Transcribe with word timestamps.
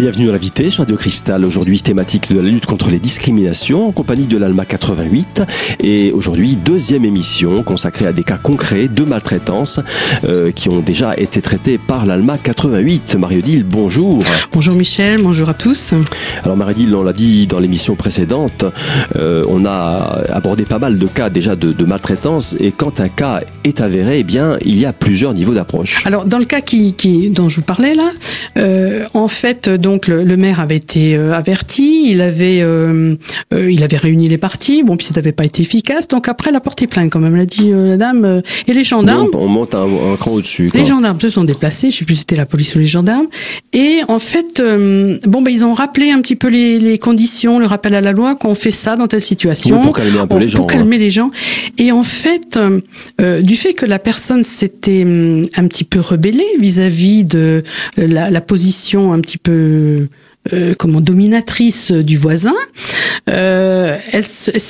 Bienvenue 0.00 0.30
à 0.30 0.32
l'invité 0.32 0.70
sur 0.70 0.80
Radio 0.80 0.96
Cristal. 0.96 1.44
Aujourd'hui, 1.44 1.82
thématique 1.82 2.32
de 2.32 2.40
la 2.40 2.48
lutte 2.48 2.64
contre 2.64 2.88
les 2.88 2.98
discriminations 2.98 3.88
en 3.88 3.92
compagnie 3.92 4.24
de 4.24 4.38
l'ALMA 4.38 4.64
88. 4.64 5.42
Et 5.80 6.10
aujourd'hui, 6.12 6.56
deuxième 6.56 7.04
émission 7.04 7.62
consacrée 7.62 8.06
à 8.06 8.12
des 8.14 8.22
cas 8.22 8.38
concrets 8.38 8.88
de 8.88 9.04
maltraitance 9.04 9.78
euh, 10.24 10.52
qui 10.52 10.70
ont 10.70 10.80
déjà 10.80 11.14
été 11.18 11.42
traités 11.42 11.76
par 11.76 12.06
l'ALMA 12.06 12.38
88. 12.38 13.16
Marie-Odile, 13.16 13.64
bonjour. 13.64 14.22
Bonjour 14.54 14.74
Michel, 14.74 15.20
bonjour 15.20 15.50
à 15.50 15.54
tous. 15.54 15.92
Alors 16.44 16.56
Marie-Odile, 16.56 16.94
on 16.94 17.02
l'a 17.02 17.12
dit 17.12 17.46
dans 17.46 17.58
l'émission 17.58 17.94
précédente, 17.94 18.64
euh, 19.16 19.44
on 19.50 19.66
a 19.66 20.22
abordé 20.32 20.64
pas 20.64 20.78
mal 20.78 20.96
de 20.96 21.06
cas 21.08 21.28
déjà 21.28 21.56
de, 21.56 21.72
de, 21.72 21.84
maltraitance. 21.84 22.56
Et 22.58 22.72
quand 22.72 23.00
un 23.00 23.10
cas 23.10 23.42
est 23.64 23.82
avéré, 23.82 24.20
eh 24.20 24.24
bien, 24.24 24.56
il 24.64 24.78
y 24.78 24.86
a 24.86 24.94
plusieurs 24.94 25.34
niveaux 25.34 25.52
d'approche. 25.52 26.06
Alors, 26.06 26.24
dans 26.24 26.38
le 26.38 26.46
cas 26.46 26.62
qui, 26.62 26.94
qui, 26.94 27.28
dont 27.28 27.50
je 27.50 27.56
vous 27.56 27.66
parlais 27.66 27.94
là, 27.94 28.12
euh, 28.56 29.04
en 29.12 29.28
fait, 29.28 29.68
donc 29.68 29.89
le, 29.98 30.24
le, 30.24 30.36
maire 30.36 30.60
avait 30.60 30.76
été 30.76 31.16
euh, 31.16 31.32
averti, 31.32 32.10
il 32.10 32.20
avait, 32.20 32.60
euh, 32.60 33.14
euh, 33.54 33.70
il 33.70 33.82
avait 33.82 33.96
réuni 33.96 34.28
les 34.28 34.38
parties, 34.38 34.82
bon, 34.82 34.96
puis 34.96 35.06
ça 35.06 35.14
n'avait 35.14 35.32
pas 35.32 35.44
été 35.44 35.62
efficace, 35.62 36.08
donc 36.08 36.28
après, 36.28 36.50
il 36.50 36.56
a 36.56 36.60
porté 36.60 36.86
plainte, 36.86 37.10
comme 37.10 37.34
l'a 37.34 37.46
dit 37.46 37.70
la 37.72 37.96
dame, 37.96 38.42
et 38.66 38.72
les 38.72 38.84
gendarmes. 38.84 39.28
On, 39.32 39.44
on 39.44 39.48
monte 39.48 39.74
un, 39.74 39.84
un 39.84 40.16
cran 40.16 40.32
au-dessus. 40.32 40.70
Les 40.74 40.86
gendarmes 40.86 41.20
se 41.20 41.28
sont 41.28 41.44
déplacés, 41.44 41.90
je 41.90 41.98
sais 41.98 42.04
plus 42.04 42.14
si 42.14 42.20
c'était 42.20 42.36
la 42.36 42.46
police 42.46 42.74
ou 42.74 42.78
les 42.78 42.86
gendarmes, 42.86 43.26
et 43.72 44.00
en 44.08 44.18
fait, 44.18 44.62
bon, 44.62 45.42
ben, 45.42 45.50
ils 45.50 45.64
ont 45.64 45.74
rappelé 45.74 46.10
un 46.10 46.20
petit 46.20 46.36
peu 46.36 46.48
les, 46.48 46.78
les 46.78 46.98
conditions, 46.98 47.58
le 47.58 47.66
rappel 47.66 47.94
à 47.94 48.00
la 48.00 48.12
loi, 48.12 48.34
qu'on 48.34 48.54
fait 48.54 48.70
ça 48.70 48.96
dans 48.96 49.08
telle 49.08 49.20
situation. 49.20 49.78
Oui, 49.78 49.82
pour 49.82 49.96
calmer 49.96 50.18
un 50.18 50.26
peu 50.26 50.38
les 50.38 50.48
gens. 50.48 50.58
Pour 50.58 50.66
calmer 50.66 50.98
les 50.98 51.10
gens. 51.10 51.30
Et 51.78 51.92
en 51.92 52.02
fait, 52.02 52.58
du 53.18 53.56
fait 53.56 53.74
que 53.74 53.86
la 53.86 53.98
personne 53.98 54.42
s'était 54.42 55.02
un 55.02 55.66
petit 55.66 55.84
peu 55.84 56.00
rebellée 56.00 56.46
vis-à-vis 56.58 57.22
-vis 57.22 57.26
de 57.26 57.62
la, 57.96 58.30
la 58.30 58.40
position 58.40 59.12
un 59.12 59.20
petit 59.20 59.38
peu 59.38 59.79
嗯 59.80 60.08
euh, 60.54 60.74
comment 60.76 61.02
dominatrice 61.02 61.92
du 61.92 62.16
voisin, 62.16 62.54
euh, 63.28 63.98
elle, 64.10 64.24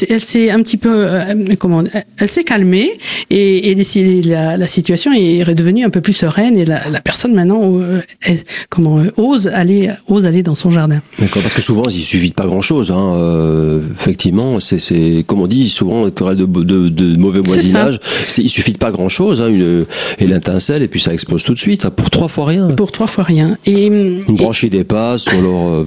elle 0.09 0.21
s'est 0.21 0.51
un 0.51 0.63
petit 0.63 0.77
peu 0.77 0.91
euh, 0.93 1.35
comment 1.59 1.85
elle 2.19 2.29
s'est 2.29 2.43
calmée 2.43 2.99
et, 3.31 3.71
et 3.71 4.23
la, 4.25 4.57
la, 4.57 4.67
situation 4.67 5.13
est 5.13 5.45
redevenue 5.45 5.85
un 5.85 5.91
peu 5.91 6.01
plus 6.01 6.13
sereine 6.13 6.57
et 6.57 6.65
la, 6.65 6.89
la 6.89 7.01
personne 7.01 7.35
maintenant 7.35 7.61
euh, 7.79 8.01
elle, 8.21 8.39
comment 8.69 8.99
euh, 8.99 9.13
ose 9.17 9.47
aller 9.47 9.91
ose 10.09 10.27
aller 10.27 10.43
dans 10.43 10.57
son 10.57 10.71
jardin. 10.71 11.01
D'accord, 11.21 11.43
parce 11.43 11.55
que 11.55 11.63
souvent 11.63 11.85
il 11.85 12.03
suffit 12.03 12.31
de 12.31 12.35
pas 12.35 12.47
grand 12.47 12.61
chose. 12.63 12.91
Hein. 12.91 13.15
Euh, 13.15 13.81
effectivement, 13.95 14.59
c'est 14.59 15.25
comme 15.27 15.41
on 15.41 15.47
dit 15.47 15.69
souvent 15.69 16.11
querelle 16.11 16.37
de, 16.37 16.47
de, 16.47 16.89
de 16.89 17.17
mauvais 17.17 17.41
voisinage. 17.41 18.01
Il 18.39 18.51
suffit 18.51 18.73
de 18.73 18.79
pas 18.79 18.91
grand 18.91 19.09
chose, 19.09 19.41
hein, 19.41 19.49
une, 19.49 19.87
et 20.19 20.27
l'intincelle 20.27 20.83
et 20.83 20.89
puis 20.89 21.01
ça 21.01 21.13
explose 21.13 21.45
tout 21.45 21.55
de 21.55 21.61
suite 21.61 21.85
hein, 21.85 21.91
pour 21.91 22.11
trois 22.11 22.29
fois 22.29 22.47
rien. 22.47 22.67
Pour 22.69 22.91
trois 22.91 23.07
fois 23.07 23.23
rien. 23.23 23.57
Et 23.67 23.87
une 23.87 24.25
branche 24.25 24.61
qui 24.61 24.71
dépasse 24.71 25.27
ou 25.29 25.60
alors 25.61 25.73
euh, 25.73 25.85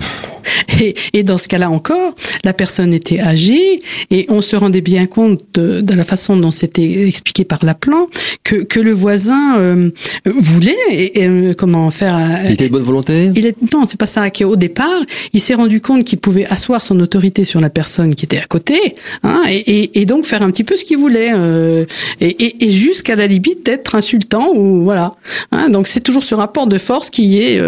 et, 0.82 0.96
et, 1.14 1.24
dans 1.24 1.38
ce 1.38 1.48
cas-là 1.48 1.70
encore, 1.70 2.16
la 2.44 2.54
personne 2.54 2.94
était 2.94 3.20
âgée 3.20 3.82
et 4.12 4.26
on 4.30 4.42
se 4.42 4.56
rendait 4.56 4.82
bien 4.82 5.06
compte 5.06 5.42
de, 5.54 5.82
de 5.82 5.94
la 5.94 6.04
façon 6.04 6.38
dont 6.38 6.52
c'était 6.52 7.08
expliqué 7.08 7.44
par 7.44 7.64
l'appelant 7.64 8.08
que, 8.44 8.58
que 8.58 8.80
le 8.80 8.92
voisin 8.92 9.58
euh, 9.58 9.90
voulait 10.26 10.76
et, 10.92 11.22
et, 11.22 11.28
euh, 11.28 11.54
comment 11.54 11.90
faire. 11.90 12.16
Euh, 12.16 12.46
il 12.46 12.54
était 12.54 12.68
de 12.68 12.72
bonne 12.72 12.84
volonté? 12.84 13.32
Il 13.36 13.46
est 13.46 13.56
non, 13.74 13.86
c'est 13.86 14.00
pas 14.00 14.06
ça. 14.06 14.30
Qu'au 14.30 14.56
départ, 14.56 15.02
il 15.34 15.40
s'est 15.40 15.54
rendu 15.54 15.82
compte 15.82 16.04
qu'il 16.04 16.20
pouvait 16.20 16.46
asseoir 16.46 16.82
son 16.82 17.00
autorité 17.00 17.44
sur 17.44 17.62
la 17.62 17.70
personne 17.70 18.16
qui 18.16 18.26
était 18.26 18.38
à 18.38 18.46
côté 18.46 18.96
hein, 19.24 19.44
et, 19.50 20.02
et, 20.02 20.06
donc 20.06 20.26
faire 20.26 20.42
un 20.42 20.52
petit 20.52 20.64
peu 20.64 20.76
ce 20.76 20.86
qu'il 20.86 20.98
voulait 20.98 21.32
euh, 21.34 21.86
et, 22.20 22.56
jusqu'à 22.70 23.16
la 23.16 23.28
limite 23.28 23.66
d'être 23.66 23.96
insultant 23.96 24.52
ou 24.54 24.84
voilà. 24.84 25.12
Hein, 25.52 25.70
donc 25.70 25.88
c'est 25.88 26.02
toujours 26.02 26.24
ce 26.24 26.36
rapport 26.36 26.68
de 26.68 26.78
force 26.78 27.10
qui 27.10 27.42
est 27.42 27.60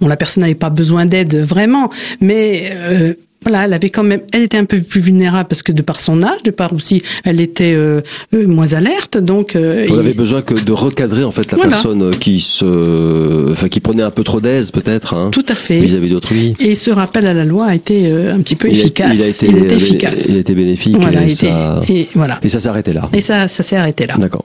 bon, 0.00 0.08
la 0.08 0.16
personne 0.16 0.42
n'avait 0.42 0.54
pas 0.54 0.70
besoin 0.70 1.06
d'aide 1.06 1.42
vraiment, 1.50 1.90
mais 2.20 2.70
euh, 2.74 3.14
voilà, 3.42 3.64
elle 3.64 3.72
avait 3.72 3.88
quand 3.88 4.02
même, 4.02 4.20
elle 4.32 4.42
était 4.42 4.58
un 4.58 4.66
peu 4.66 4.80
plus 4.80 5.00
vulnérable 5.00 5.48
parce 5.48 5.62
que 5.62 5.72
de 5.72 5.80
par 5.80 5.98
son 5.98 6.22
âge, 6.22 6.42
de 6.44 6.50
par 6.50 6.74
aussi, 6.74 7.02
elle 7.24 7.40
était 7.40 7.72
euh, 7.72 8.02
euh 8.34 8.46
moins 8.46 8.74
alerte. 8.74 9.16
Donc, 9.16 9.56
euh, 9.56 9.86
vous 9.88 9.98
avez 9.98 10.12
besoin 10.12 10.42
que 10.42 10.52
de 10.52 10.72
recadrer 10.72 11.24
en 11.24 11.30
fait 11.30 11.50
la 11.52 11.56
voilà. 11.56 11.70
personne 11.70 12.10
qui 12.16 12.40
se, 12.40 13.50
enfin 13.50 13.68
qui 13.68 13.80
prenait 13.80 14.02
un 14.02 14.10
peu 14.10 14.24
trop 14.24 14.42
d'aise 14.42 14.70
peut-être. 14.70 15.14
Hein, 15.14 15.30
Tout 15.32 15.46
à 15.48 15.54
fait. 15.54 15.80
Vis-à-vis 15.80 16.10
d'autrui. 16.10 16.54
Et 16.60 16.74
ce 16.74 16.90
rappel 16.90 17.26
à 17.26 17.32
la 17.32 17.46
loi 17.46 17.66
a 17.66 17.74
été 17.74 18.08
euh, 18.08 18.34
un 18.34 18.40
petit 18.40 18.56
peu 18.56 18.68
il 18.68 18.78
efficace. 18.78 19.12
A, 19.12 19.14
il 19.14 19.22
a 19.22 19.28
été, 19.28 19.46
il 19.46 19.58
était 19.58 19.76
efficace. 19.76 20.26
Il 20.28 20.36
a 20.36 20.40
été 20.40 20.54
bénéfique. 20.54 20.96
Voilà, 21.00 21.24
et, 21.24 21.30
ça, 21.30 21.80
et 21.88 22.08
voilà. 22.14 22.38
Et 22.42 22.50
ça 22.50 22.60
s'est 22.60 22.68
arrêté 22.68 22.92
là. 22.92 23.08
Et 23.14 23.22
ça, 23.22 23.48
ça 23.48 23.62
s'est 23.62 23.76
arrêté 23.76 24.06
là. 24.06 24.16
D'accord. 24.18 24.44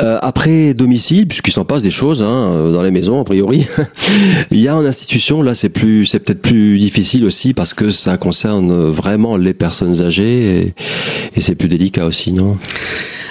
Euh, 0.00 0.18
après 0.22 0.74
domicile, 0.74 1.26
puisqu'il 1.26 1.52
s'en 1.52 1.64
passe 1.64 1.82
des 1.82 1.90
choses 1.90 2.22
hein, 2.22 2.70
dans 2.72 2.82
les 2.82 2.90
maisons 2.90 3.20
a 3.20 3.24
priori, 3.24 3.66
il 4.50 4.60
y 4.60 4.68
a 4.68 4.76
en 4.76 4.84
institution 4.84 5.42
là 5.42 5.54
c'est 5.54 5.68
plus, 5.68 6.04
c'est 6.04 6.20
peut-être 6.20 6.42
plus 6.42 6.78
difficile 6.78 7.24
aussi 7.24 7.54
parce 7.54 7.74
que 7.74 7.88
ça 7.90 8.16
concerne 8.28 8.90
vraiment 8.90 9.38
les 9.38 9.54
personnes 9.54 10.02
âgées 10.02 10.58
et, 10.58 10.74
et 11.34 11.40
c'est 11.40 11.54
plus 11.54 11.68
délicat 11.68 12.04
aussi, 12.04 12.34
non? 12.34 12.58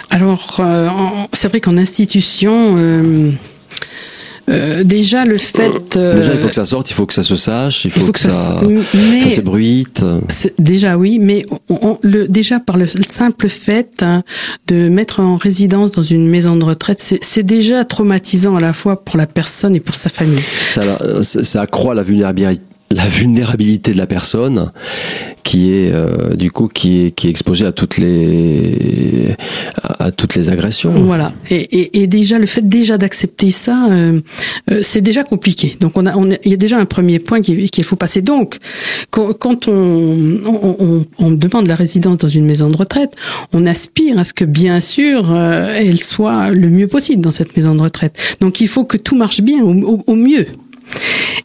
Alors, 0.09 0.57
euh, 0.59 0.89
c'est 1.33 1.49
vrai 1.49 1.61
qu'en 1.61 1.77
institution. 1.77 2.75
Euh 2.77 3.31
euh, 4.49 4.85
déjà 4.85 5.25
le 5.25 5.37
fait 5.37 5.97
euh, 5.97 6.15
déjà 6.15 6.31
il 6.31 6.39
faut 6.39 6.47
que 6.47 6.55
ça 6.55 6.63
sorte 6.63 6.89
il 6.89 6.93
faut 6.93 7.05
que 7.05 7.13
ça 7.13 7.21
se 7.21 7.35
sache 7.35 7.83
il 7.83 7.91
faut, 7.91 7.99
il 7.99 8.05
faut 8.05 8.11
que, 8.13 8.17
que, 8.17 8.29
ça, 8.29 8.29
ça, 8.29 9.29
s'ébruite 9.29 10.05
déjà 10.57 10.97
oui 10.97 11.19
mais 11.19 11.43
on, 11.67 11.79
on, 11.81 11.99
le 12.01 12.29
déjà 12.29 12.61
par 12.61 12.77
le 12.77 12.87
simple 12.87 13.49
fait 13.49 14.01
hein, 14.01 14.23
de 14.67 14.87
mettre 14.87 15.19
en 15.19 15.35
résidence 15.35 15.91
dans 15.91 16.01
une 16.01 16.29
maison 16.29 16.55
de 16.55 16.63
retraite 16.63 17.19
c'est 17.21 17.43
déjà 17.43 17.83
traumatisant 17.83 18.55
à 18.55 18.61
la 18.61 18.71
fois 18.71 19.03
pour 19.03 19.17
la 19.17 19.27
personne 19.27 19.75
et 19.75 19.81
pour 19.81 19.95
sa 19.95 20.07
famille 20.07 20.43
ça, 20.69 21.23
ça 21.23 21.61
accroît 21.61 21.93
la 21.93 22.03
vulnérabilité 22.03 22.61
la 22.91 23.05
vulnérabilité 23.05 23.91
de 23.91 23.97
la 23.97 24.07
personne 24.07 24.71
qui 25.43 25.71
est 25.71 25.91
euh, 25.93 26.35
du 26.35 26.51
coup 26.51 26.67
qui 26.67 26.99
est 26.99 27.11
qui 27.11 27.27
est 27.27 27.29
exposée 27.29 27.65
à 27.65 27.71
toutes 27.71 27.97
les 27.97 29.35
à, 29.83 30.11
toutes 30.11 30.35
les 30.35 30.49
agressions. 30.49 30.91
Voilà. 30.91 31.33
Et, 31.49 31.79
et, 31.79 32.01
et, 32.01 32.07
déjà 32.07 32.39
le 32.39 32.45
fait 32.45 32.67
déjà 32.67 32.97
d'accepter 32.97 33.49
ça, 33.49 33.87
euh, 33.89 34.19
euh, 34.71 34.81
c'est 34.83 35.01
déjà 35.01 35.23
compliqué. 35.23 35.77
Donc 35.79 35.97
on 35.97 36.05
a 36.05 36.15
on 36.15 36.29
il 36.31 36.51
y 36.51 36.53
a 36.53 36.57
déjà 36.57 36.77
un 36.77 36.85
premier 36.85 37.19
point 37.19 37.41
qu'il 37.41 37.83
faut 37.83 37.95
passer. 37.95 38.21
Donc 38.21 38.57
quand, 39.09 39.33
quand 39.33 39.67
on, 39.67 40.39
on, 40.45 40.75
on, 40.79 41.05
on 41.19 41.31
demande 41.31 41.67
la 41.67 41.75
résidence 41.75 42.17
dans 42.17 42.27
une 42.27 42.45
maison 42.45 42.69
de 42.69 42.77
retraite, 42.77 43.15
on 43.53 43.65
aspire 43.65 44.19
à 44.19 44.23
ce 44.23 44.33
que 44.33 44.45
bien 44.45 44.79
sûr 44.79 45.33
euh, 45.33 45.73
elle 45.75 45.99
soit 45.99 46.49
le 46.51 46.69
mieux 46.69 46.87
possible 46.87 47.21
dans 47.21 47.31
cette 47.31 47.55
maison 47.55 47.75
de 47.75 47.81
retraite. 47.81 48.17
Donc 48.41 48.61
il 48.61 48.67
faut 48.67 48.85
que 48.85 48.97
tout 48.97 49.15
marche 49.15 49.41
bien 49.41 49.63
au, 49.63 50.03
au 50.05 50.15
mieux. 50.15 50.47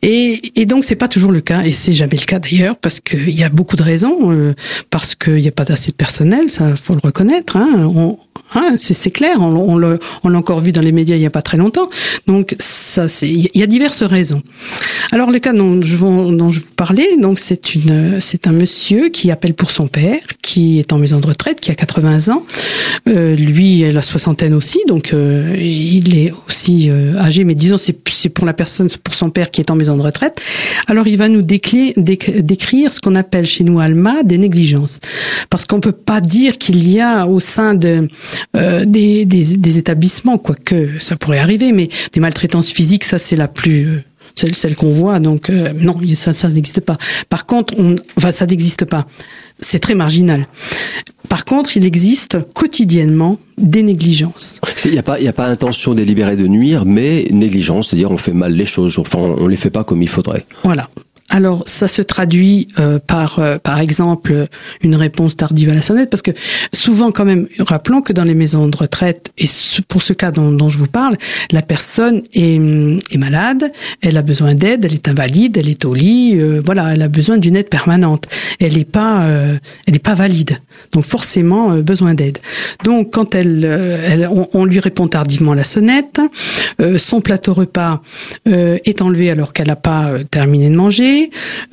Et, 0.02 0.60
et 0.60 0.66
donc 0.66 0.84
c'est 0.84 0.96
pas 0.96 1.08
toujours 1.08 1.30
le 1.30 1.40
cas, 1.40 1.62
et 1.62 1.72
c'est 1.72 1.92
jamais 1.92 2.16
le 2.18 2.24
cas 2.24 2.40
d'ailleurs, 2.40 2.76
parce 2.76 2.98
qu'il 3.00 3.30
y 3.30 3.44
a 3.44 3.48
beaucoup 3.48 3.76
de 3.76 3.82
raisons, 3.82 4.32
euh, 4.32 4.54
parce 4.90 5.14
qu'il 5.14 5.36
n'y 5.36 5.48
a 5.48 5.52
pas 5.52 5.64
d'assez 5.64 5.92
de 5.92 5.96
personnel, 5.96 6.48
ça 6.48 6.74
faut 6.74 6.94
le 6.94 7.00
reconnaître. 7.02 7.56
Hein, 7.56 8.18
hein, 8.54 8.76
c'est 8.78 9.10
clair, 9.10 9.40
on, 9.40 9.78
l'a 9.78 9.98
encore 10.34 10.60
vu 10.60 10.72
dans 10.72 10.80
les 10.80 10.92
médias 10.92 11.16
il 11.16 11.22
y 11.22 11.26
a 11.26 11.30
pas 11.30 11.42
très 11.42 11.56
longtemps. 11.56 11.88
Donc 12.26 12.54
ça, 12.58 13.08
c'est 13.08 13.28
il 13.28 13.50
y 13.54 13.62
a 13.62 13.66
diverses 13.66 14.02
raisons. 14.02 14.42
Alors 15.10 15.30
le 15.30 15.38
cas 15.38 15.52
dont 15.52 15.80
je, 15.82 15.96
dont 15.96 16.50
je 16.50 16.60
parlais, 16.60 17.16
donc 17.18 17.38
c'est 17.38 17.74
une, 17.74 18.20
c'est 18.20 18.46
un 18.46 18.52
monsieur 18.52 19.08
qui 19.08 19.30
appelle 19.30 19.54
pour 19.54 19.70
son 19.70 19.86
père, 19.86 20.20
qui 20.42 20.78
est 20.78 20.92
en 20.92 20.98
maison 20.98 21.20
de 21.20 21.26
retraite, 21.26 21.60
qui 21.60 21.70
a 21.70 21.74
80 21.74 22.32
ans. 22.32 22.44
Euh, 23.08 23.34
lui, 23.34 23.78
il 23.78 23.84
a 23.84 23.92
la 23.92 24.02
soixantaine 24.02 24.54
aussi, 24.54 24.80
donc 24.86 25.12
euh, 25.12 25.56
il 25.58 26.16
est 26.16 26.32
aussi 26.48 26.88
euh, 26.90 27.18
âgé, 27.18 27.44
mais 27.44 27.54
disons 27.54 27.78
c'est 27.78 28.28
pour 28.28 28.46
la 28.46 28.52
personne, 28.52 28.88
pour 29.02 29.14
son 29.14 29.30
père 29.30 29.50
qui 29.50 29.60
est 29.60 29.70
en 29.70 29.74
maison 29.74 29.96
de 29.96 30.02
retraite. 30.02 30.40
Alors 30.86 31.06
il 31.06 31.16
va 31.16 31.28
nous 31.28 31.42
décrire 31.42 32.92
ce 32.92 33.00
qu'on 33.00 33.14
appelle 33.14 33.46
chez 33.46 33.64
nous 33.64 33.80
Alma 33.80 34.22
des 34.22 34.38
négligences, 34.38 35.00
parce 35.50 35.64
qu'on 35.64 35.80
peut 35.80 35.92
pas 35.92 36.20
dire 36.20 36.58
qu'il 36.58 36.88
y 36.88 37.00
a 37.00 37.26
au 37.26 37.40
sein 37.40 37.74
de 37.74 38.08
euh, 38.56 38.84
des, 38.84 39.24
des, 39.24 39.56
des, 39.56 39.78
établissements, 39.78 40.38
quoique 40.38 40.98
ça 40.98 41.16
pourrait 41.16 41.38
arriver, 41.38 41.72
mais 41.72 41.88
des 42.12 42.20
maltraitances 42.20 42.68
physiques, 42.68 43.04
ça 43.04 43.18
c'est 43.18 43.36
la 43.36 43.48
plus 43.48 43.86
euh, 43.86 44.02
celle, 44.34 44.54
celle 44.54 44.76
qu'on 44.76 44.90
voit. 44.90 45.18
Donc 45.20 45.50
euh, 45.50 45.72
non, 45.74 45.98
ça, 46.14 46.32
ça 46.32 46.48
n'existe 46.48 46.80
pas. 46.80 46.98
Par 47.28 47.46
contre, 47.46 47.74
on, 47.78 47.94
enfin 48.16 48.30
ça 48.30 48.46
n'existe 48.46 48.84
pas. 48.84 49.06
C'est 49.60 49.78
très 49.78 49.94
marginal. 49.94 50.46
Par 51.28 51.44
contre, 51.44 51.76
il 51.76 51.86
existe 51.86 52.38
quotidiennement 52.52 53.38
des 53.56 53.82
négligences. 53.82 54.60
Il 54.84 54.90
n'y 54.90 54.98
a 54.98 55.02
pas, 55.02 55.20
il 55.20 55.28
a 55.28 55.32
pas 55.32 55.46
intention 55.46 55.94
délibérée 55.94 56.36
de 56.36 56.46
nuire, 56.46 56.84
mais 56.84 57.28
négligence, 57.30 57.88
c'est-à-dire 57.88 58.10
on 58.10 58.18
fait 58.18 58.32
mal 58.32 58.52
les 58.52 58.66
choses. 58.66 58.98
Enfin, 58.98 59.18
on 59.18 59.46
les 59.46 59.56
fait 59.56 59.70
pas 59.70 59.84
comme 59.84 60.02
il 60.02 60.08
faudrait. 60.08 60.46
Voilà. 60.64 60.88
Alors, 61.34 61.62
ça 61.64 61.88
se 61.88 62.02
traduit 62.02 62.68
euh, 62.78 62.98
par, 62.98 63.38
euh, 63.38 63.56
par 63.56 63.80
exemple, 63.80 64.48
une 64.82 64.94
réponse 64.94 65.34
tardive 65.34 65.70
à 65.70 65.74
la 65.74 65.80
sonnette, 65.80 66.10
parce 66.10 66.20
que 66.20 66.32
souvent, 66.74 67.10
quand 67.10 67.24
même, 67.24 67.48
rappelons 67.58 68.02
que 68.02 68.12
dans 68.12 68.24
les 68.24 68.34
maisons 68.34 68.68
de 68.68 68.76
retraite, 68.76 69.32
et 69.38 69.46
pour 69.88 70.02
ce 70.02 70.12
cas 70.12 70.30
dont, 70.30 70.52
dont 70.52 70.68
je 70.68 70.76
vous 70.76 70.88
parle, 70.88 71.16
la 71.50 71.62
personne 71.62 72.20
est, 72.34 72.60
est 73.10 73.16
malade, 73.16 73.72
elle 74.02 74.18
a 74.18 74.22
besoin 74.22 74.54
d'aide, 74.54 74.84
elle 74.84 74.92
est 74.92 75.08
invalide, 75.08 75.56
elle 75.56 75.70
est 75.70 75.86
au 75.86 75.94
lit, 75.94 76.34
euh, 76.36 76.60
voilà, 76.62 76.92
elle 76.92 77.00
a 77.00 77.08
besoin 77.08 77.38
d'une 77.38 77.56
aide 77.56 77.70
permanente. 77.70 78.28
Elle 78.60 78.74
n'est 78.74 78.84
pas, 78.84 79.22
euh, 79.22 79.56
elle 79.86 79.94
n'est 79.94 80.00
pas 80.00 80.14
valide, 80.14 80.58
donc 80.92 81.04
forcément 81.04 81.72
euh, 81.72 81.80
besoin 81.80 82.12
d'aide. 82.12 82.38
Donc, 82.84 83.10
quand 83.10 83.34
elle, 83.34 83.64
elle 83.64 84.28
on, 84.30 84.50
on, 84.52 84.66
lui 84.66 84.80
répond 84.80 85.08
tardivement 85.08 85.52
à 85.52 85.56
la 85.56 85.64
sonnette, 85.64 86.20
son 86.98 87.20
plateau 87.20 87.54
repas 87.54 88.02
est 88.46 89.02
enlevé 89.02 89.30
alors 89.30 89.52
qu'elle 89.52 89.68
n'a 89.68 89.76
pas 89.76 90.10
terminé 90.30 90.68
de 90.68 90.76
manger 90.76 91.21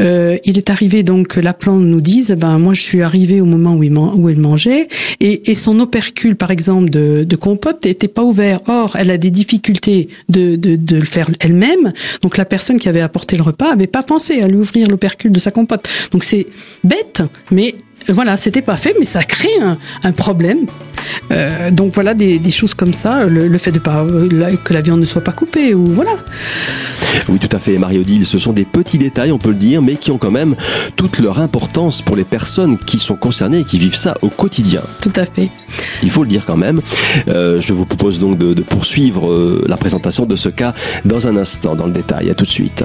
Euh, 0.02 0.38
il 0.46 0.58
est 0.58 0.70
arrivé 0.70 1.04
donc 1.04 1.28
que 1.28 1.40
la 1.40 1.54
plante 1.54 1.82
nous 1.82 2.02
dise, 2.02 2.32
ben 2.38 2.58
moi 2.60 2.74
je 2.74 2.82
suis 2.82 3.02
arrivé 3.02 3.42
au 3.42 3.46
moment 3.46 3.76
où 3.76 3.84
il, 3.84 3.92
il 3.92 4.40
mangeait, 4.40 4.88
et, 5.20 5.54
son 5.54 5.80
opercule 5.80 6.36
par 6.36 6.52
exemple 6.52 6.90
de, 6.90 7.36
compote 7.36 7.86
n'était 7.86 8.08
pas 8.08 8.24
ouvert. 8.24 8.62
Or, 8.68 8.96
elle 8.96 9.12
a 9.12 9.18
des 9.18 9.32
difficultés 9.32 10.10
de, 10.30 10.56
de, 10.56 10.76
de 10.76 10.96
le 10.96 11.06
faire 11.06 11.30
elle-même. 11.40 11.94
Donc 12.22 12.38
la 12.38 12.46
personne 12.46 12.80
qui 12.80 12.88
avait 12.88 13.02
apporté 13.02 13.36
le 13.36 13.44
repas 13.44 13.72
avait 13.72 13.88
pas 13.88 14.04
pensé 14.04 14.42
à 14.42 14.48
lui 14.48 14.58
ouvrir 14.58 14.88
l'opercule 14.88 15.32
de 15.32 15.40
sa 15.40 15.52
compote. 15.52 15.88
Donc 16.12 16.24
c'est 16.24 16.48
bête, 16.84 17.24
mais 17.52 17.76
voilà, 18.08 18.38
c'était 18.38 18.62
pas 18.62 18.78
fait, 18.78 18.96
mais 19.00 19.06
ça 19.06 19.24
crée 19.24 19.60
un, 19.62 19.78
un 20.04 20.12
problème. 20.12 20.66
Euh, 21.32 21.72
donc 21.72 21.94
voilà 21.94 22.14
des, 22.14 22.40
des, 22.40 22.52
choses 22.52 22.74
comme 22.74 22.94
ça, 22.94 23.26
le, 23.26 23.48
le 23.48 23.58
fait 23.58 23.72
de 23.72 23.80
pas 23.80 24.04
euh, 24.04 24.56
que 24.64 24.74
la 24.74 24.82
viande 24.82 25.00
ne 25.00 25.06
soit 25.06 25.24
pas 25.24 25.32
coupée 25.32 25.74
ou 25.74 25.88
voilà. 25.88 26.12
Oui, 27.30 27.40
tout 27.40 27.56
à 27.56 27.60
fait, 27.60 27.78
Marie-Odile. 27.78 28.26
Ce 28.26 28.38
sont 28.38 28.54
des 28.54 28.66
petits 28.66 28.98
détails, 28.98 29.32
on 29.32 29.38
peut 29.38 29.50
le 29.50 29.56
dire, 29.56 29.82
mais 29.82 29.96
qui 29.96 30.12
ont 30.12 30.18
quand 30.18 30.32
même 30.32 30.56
toute 30.96 31.20
leur 31.20 31.40
importance 31.40 32.02
pour 32.02 32.16
les 32.16 32.24
personnes 32.24 32.78
qui 32.78 33.00
sont 33.00 33.16
concernées 33.16 33.60
et 33.60 33.64
qui 33.64 33.80
vivent 33.80 33.96
ça 33.96 34.16
au 34.22 34.30
quotidien. 34.30 34.82
Tout 35.02 35.14
à 35.16 35.26
fait. 35.26 35.50
Il 36.04 36.12
faut 36.12 36.24
le 36.24 36.30
dire 36.30 36.46
quand 36.46 36.58
même. 36.58 36.82
Euh, 37.28 37.60
je 37.60 37.74
vous 37.74 37.86
propose 37.86 38.20
donc 38.20 38.38
de, 38.38 38.54
de 38.54 38.62
poursuivre 38.62 39.64
la 39.68 39.78
présentation 39.78 40.26
de 40.26 40.36
ce 40.36 40.50
cas 40.50 40.74
dans 41.06 41.28
un 41.28 41.38
instant, 41.38 41.76
dans 41.76 41.88
le 41.88 41.94
détail. 41.94 42.30
À 42.30 42.36
tout 42.36 42.46
de 42.46 42.50
suite. 42.50 42.84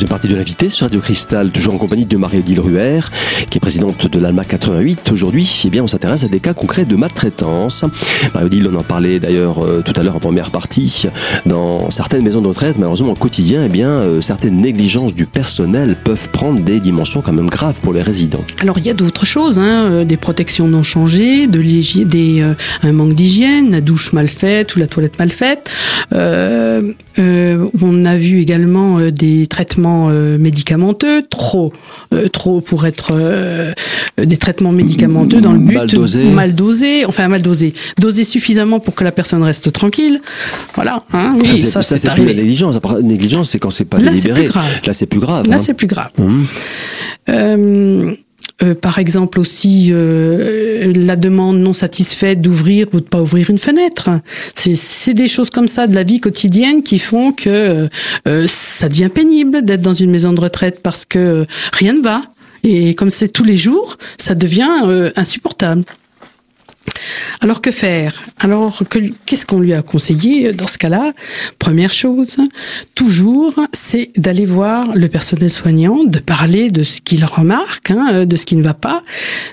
Deuxième 0.00 0.08
partie 0.08 0.28
de 0.28 0.34
l'invité 0.34 0.70
sur 0.70 0.86
Radio 0.86 0.98
Cristal, 0.98 1.50
toujours 1.50 1.74
en 1.74 1.76
compagnie 1.76 2.06
de 2.06 2.16
Marie-Odile 2.16 2.60
Ruher, 2.60 3.00
qui 3.50 3.58
est 3.58 3.60
présidente 3.60 4.06
de 4.06 4.18
l'ALMA 4.18 4.44
88. 4.44 5.10
Aujourd'hui, 5.12 5.60
eh 5.66 5.68
bien, 5.68 5.82
on 5.82 5.88
s'intéresse 5.88 6.24
à 6.24 6.28
des 6.28 6.40
cas 6.40 6.54
concrets 6.54 6.86
de 6.86 6.96
maltraitance. 6.96 7.84
Marie-Odile, 8.32 8.70
on 8.72 8.78
en 8.78 8.82
parlait 8.82 9.20
d'ailleurs 9.20 9.62
euh, 9.62 9.82
tout 9.84 9.92
à 10.00 10.02
l'heure 10.02 10.16
en 10.16 10.18
première 10.18 10.52
partie. 10.52 11.04
Dans 11.44 11.90
certaines 11.90 12.22
maisons 12.22 12.40
de 12.40 12.48
retraite, 12.48 12.78
malheureusement, 12.78 13.12
au 13.12 13.14
quotidien, 13.14 13.62
eh 13.66 13.68
bien, 13.68 13.90
euh, 13.90 14.22
certaines 14.22 14.58
négligences 14.58 15.12
du 15.12 15.26
personnel 15.26 15.96
peuvent 16.02 16.30
prendre 16.30 16.60
des 16.60 16.80
dimensions 16.80 17.20
quand 17.20 17.34
même 17.34 17.50
graves 17.50 17.76
pour 17.82 17.92
les 17.92 18.00
résidents. 18.00 18.40
Alors, 18.60 18.78
il 18.78 18.86
y 18.86 18.90
a 18.90 18.94
d'autres 18.94 19.26
choses, 19.26 19.58
hein, 19.58 19.90
euh, 19.90 20.04
des 20.06 20.16
protections 20.16 20.66
non 20.66 20.82
changées, 20.82 21.46
de 21.46 21.60
des, 22.04 22.42
un 22.82 22.92
manque 22.92 23.12
d'hygiène, 23.12 23.70
la 23.70 23.82
douche 23.82 24.14
mal 24.14 24.28
faite 24.28 24.74
ou 24.76 24.78
la 24.78 24.86
toilette 24.86 25.18
mal 25.18 25.28
faite. 25.28 25.70
Euh, 26.12 26.92
on 27.80 28.04
a 28.04 28.16
vu 28.16 28.40
également 28.40 29.00
des 29.10 29.46
traitements 29.46 30.08
euh, 30.10 30.38
médicamenteux, 30.38 31.22
trop, 31.28 31.72
euh, 32.12 32.28
trop 32.28 32.60
pour 32.60 32.86
être 32.86 33.10
euh, 33.12 33.72
des 34.18 34.36
traitements 34.36 34.72
médicamenteux 34.72 35.40
dans 35.40 35.52
le 35.52 35.58
but 35.58 35.74
mal 35.74 35.88
dosé, 35.88 36.24
mal 36.30 36.54
dosé, 36.54 37.04
enfin 37.06 37.28
mal 37.28 37.42
dosé, 37.42 37.74
dosé 37.98 38.24
suffisamment 38.24 38.80
pour 38.80 38.94
que 38.94 39.04
la 39.04 39.12
personne 39.12 39.42
reste 39.42 39.72
tranquille. 39.72 40.20
Voilà. 40.74 41.04
Hein, 41.12 41.36
oui, 41.38 41.58
ça, 41.58 41.82
c'est 41.82 41.98
plus 42.12 42.26
la 42.26 42.34
négligence. 42.34 42.78
La 42.82 43.02
négligence, 43.02 43.50
c'est 43.50 43.58
quand 43.58 43.70
c'est 43.70 43.84
pas 43.84 43.98
Là, 43.98 44.12
délibéré. 44.12 44.48
Là, 44.84 44.92
c'est 44.92 45.06
plus 45.06 45.20
grave. 45.20 45.48
Là, 45.48 45.56
hein. 45.56 45.58
c'est 45.58 45.74
plus 45.74 45.86
grave. 45.86 46.10
Mmh. 46.18 46.44
Euh, 47.28 48.14
euh, 48.62 48.74
par 48.74 48.98
exemple 48.98 49.40
aussi 49.40 49.90
euh, 49.90 50.92
la 50.94 51.16
demande 51.16 51.58
non 51.58 51.72
satisfaite 51.72 52.42
d'ouvrir 52.42 52.88
ou 52.92 53.00
de 53.00 53.06
pas 53.06 53.20
ouvrir 53.20 53.48
une 53.48 53.58
fenêtre. 53.58 54.10
C'est 54.54 55.14
des 55.14 55.28
choses 55.28 55.50
comme 55.50 55.68
ça 55.68 55.86
de 55.86 55.94
la 55.94 56.02
vie 56.02 56.20
quotidienne 56.20 56.82
qui 56.82 56.98
font 56.98 57.32
que 57.32 57.88
euh, 58.28 58.46
ça 58.46 58.88
devient 58.88 59.08
pénible 59.12 59.64
d'être 59.64 59.82
dans 59.82 59.94
une 59.94 60.10
maison 60.10 60.32
de 60.32 60.40
retraite 60.40 60.80
parce 60.82 61.04
que 61.04 61.46
rien 61.72 61.94
ne 61.94 62.02
va. 62.02 62.22
Et 62.62 62.94
comme 62.94 63.10
c'est 63.10 63.28
tous 63.28 63.44
les 63.44 63.56
jours, 63.56 63.96
ça 64.18 64.34
devient 64.34 65.12
insupportable. 65.16 65.82
Alors 67.40 67.60
que 67.60 67.70
faire? 67.70 68.22
Alors 68.38 68.82
qu'est-ce 69.26 69.46
qu'on 69.46 69.60
lui 69.60 69.74
a 69.74 69.82
conseillé 69.82 70.52
dans 70.52 70.66
ce 70.66 70.78
cas-là? 70.78 71.12
Première 71.58 71.92
chose, 71.92 72.36
toujours, 72.94 73.54
c'est 73.72 74.10
d'aller 74.16 74.46
voir 74.46 74.94
le 74.94 75.08
personnel 75.08 75.50
soignant, 75.50 76.04
de 76.04 76.18
parler 76.18 76.70
de 76.70 76.82
ce 76.82 77.00
qu'il 77.00 77.24
remarque, 77.24 77.90
hein, 77.90 78.24
de 78.24 78.36
ce 78.36 78.46
qui 78.46 78.56
ne 78.56 78.62
va 78.62 78.74
pas. 78.74 79.02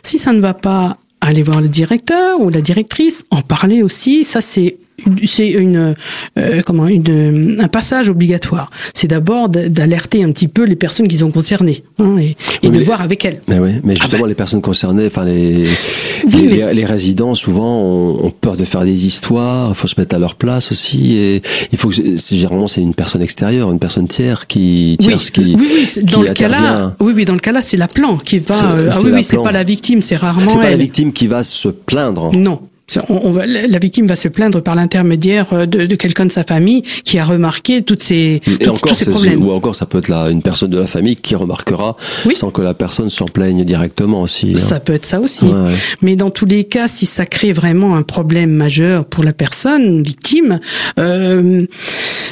Si 0.03 0.17
ça 0.17 0.33
ne 0.33 0.39
va 0.39 0.53
pas, 0.53 0.97
aller 1.21 1.41
voir 1.41 1.61
le 1.61 1.67
directeur 1.67 2.39
ou 2.39 2.49
la 2.49 2.61
directrice, 2.61 3.25
en 3.31 3.41
parler 3.41 3.81
aussi. 3.81 4.23
Ça, 4.23 4.41
c'est 4.41 4.77
c'est 5.25 5.49
une 5.49 5.95
euh, 6.37 6.61
comment 6.65 6.87
une, 6.87 7.57
un 7.59 7.67
passage 7.67 8.09
obligatoire. 8.09 8.69
C'est 8.93 9.07
d'abord 9.07 9.49
d'alerter 9.49 10.23
un 10.23 10.31
petit 10.31 10.47
peu 10.47 10.65
les 10.65 10.75
personnes 10.75 11.07
qui 11.07 11.17
sont 11.17 11.31
concernées 11.31 11.83
hein, 11.99 12.17
et, 12.17 12.35
et 12.63 12.69
de 12.69 12.79
voir 12.79 13.01
avec 13.01 13.23
elles. 13.23 13.41
Mais 13.47 13.59
oui, 13.59 13.73
mais 13.83 13.95
justement 13.95 14.21
ah 14.21 14.23
ben. 14.23 14.29
les 14.29 14.35
personnes 14.35 14.61
concernées, 14.61 15.07
enfin 15.07 15.25
les 15.25 15.67
oui, 16.33 16.47
les, 16.73 16.85
résidents 16.85 17.35
souvent 17.35 17.81
ont, 17.83 18.25
ont, 18.25 18.31
peur 18.31 18.57
de 18.57 18.63
faire 18.63 18.83
des 18.83 19.05
histoires. 19.05 19.69
Il 19.69 19.75
faut 19.75 19.87
se 19.87 19.95
mettre 19.99 20.15
à 20.15 20.19
leur 20.19 20.35
place 20.35 20.71
aussi 20.71 21.17
et 21.17 21.41
il 21.71 21.77
faut 21.77 21.89
que 21.89 22.17
généralement 22.17 22.67
c'est 22.67 22.81
une 22.81 22.95
personne 22.95 23.21
extérieure, 23.21 23.71
une 23.71 23.79
personne 23.79 24.07
tiers 24.07 24.47
qui 24.47 24.97
tierce 24.99 25.31
oui, 25.37 25.43
qui 25.43 25.55
oui, 25.55 25.87
oui 25.95 26.03
dans 26.03 26.21
qui 26.21 26.27
le 26.27 26.33
cas 26.33 26.47
là, 26.47 26.95
oui 26.99 27.13
oui 27.15 27.25
dans 27.25 27.33
le 27.33 27.39
cas 27.39 27.51
là 27.51 27.61
c'est 27.61 27.77
la 27.77 27.87
plan 27.87 28.17
qui 28.17 28.39
va 28.39 28.73
euh, 28.73 28.89
ah 28.91 28.97
oui 29.03 29.11
oui 29.13 29.23
c'est 29.23 29.37
pas 29.37 29.51
la 29.51 29.63
victime 29.63 30.01
c'est 30.01 30.15
rarement 30.15 30.49
c'est 30.49 30.57
pas 30.57 30.65
elle. 30.65 30.71
la 30.71 30.77
victime 30.77 31.13
qui 31.13 31.27
va 31.27 31.43
se 31.43 31.67
plaindre. 31.67 32.35
Non. 32.35 32.61
On, 33.09 33.19
on 33.23 33.31
va, 33.31 33.45
la 33.45 33.79
victime 33.79 34.07
va 34.07 34.15
se 34.15 34.29
plaindre 34.29 34.61
par 34.61 34.73
l'intermédiaire 34.73 35.67
de, 35.67 35.85
de 35.85 35.95
quelqu'un 35.95 36.25
de 36.25 36.31
sa 36.31 36.45
famille 36.45 36.83
qui 37.03 37.19
a 37.19 37.25
remarqué 37.25 37.81
toutes 37.81 38.01
ces, 38.01 38.41
et 38.47 38.57
toutes, 38.59 38.67
encore, 38.69 38.91
tous 38.91 38.95
ces 38.95 39.09
problèmes. 39.09 39.45
Ou 39.45 39.51
encore, 39.51 39.75
ça 39.75 39.85
peut 39.85 39.97
être 39.97 40.07
la, 40.07 40.29
une 40.29 40.41
personne 40.41 40.69
de 40.69 40.79
la 40.79 40.87
famille 40.87 41.17
qui 41.17 41.35
remarquera 41.35 41.97
oui. 42.25 42.33
sans 42.33 42.49
que 42.49 42.61
la 42.61 42.73
personne 42.73 43.09
s'en 43.09 43.25
plaigne 43.25 43.65
directement 43.65 44.21
aussi. 44.21 44.53
Hein. 44.55 44.57
Ça 44.57 44.79
peut 44.79 44.93
être 44.93 45.05
ça 45.05 45.19
aussi. 45.19 45.43
Ouais, 45.45 45.51
ouais. 45.51 45.73
Mais 46.01 46.15
dans 46.15 46.29
tous 46.29 46.45
les 46.45 46.63
cas, 46.63 46.87
si 46.87 47.05
ça 47.05 47.25
crée 47.25 47.51
vraiment 47.51 47.97
un 47.97 48.03
problème 48.03 48.51
majeur 48.51 49.03
pour 49.03 49.25
la 49.25 49.33
personne 49.33 50.01
victime, 50.01 50.61
euh, 50.97 51.65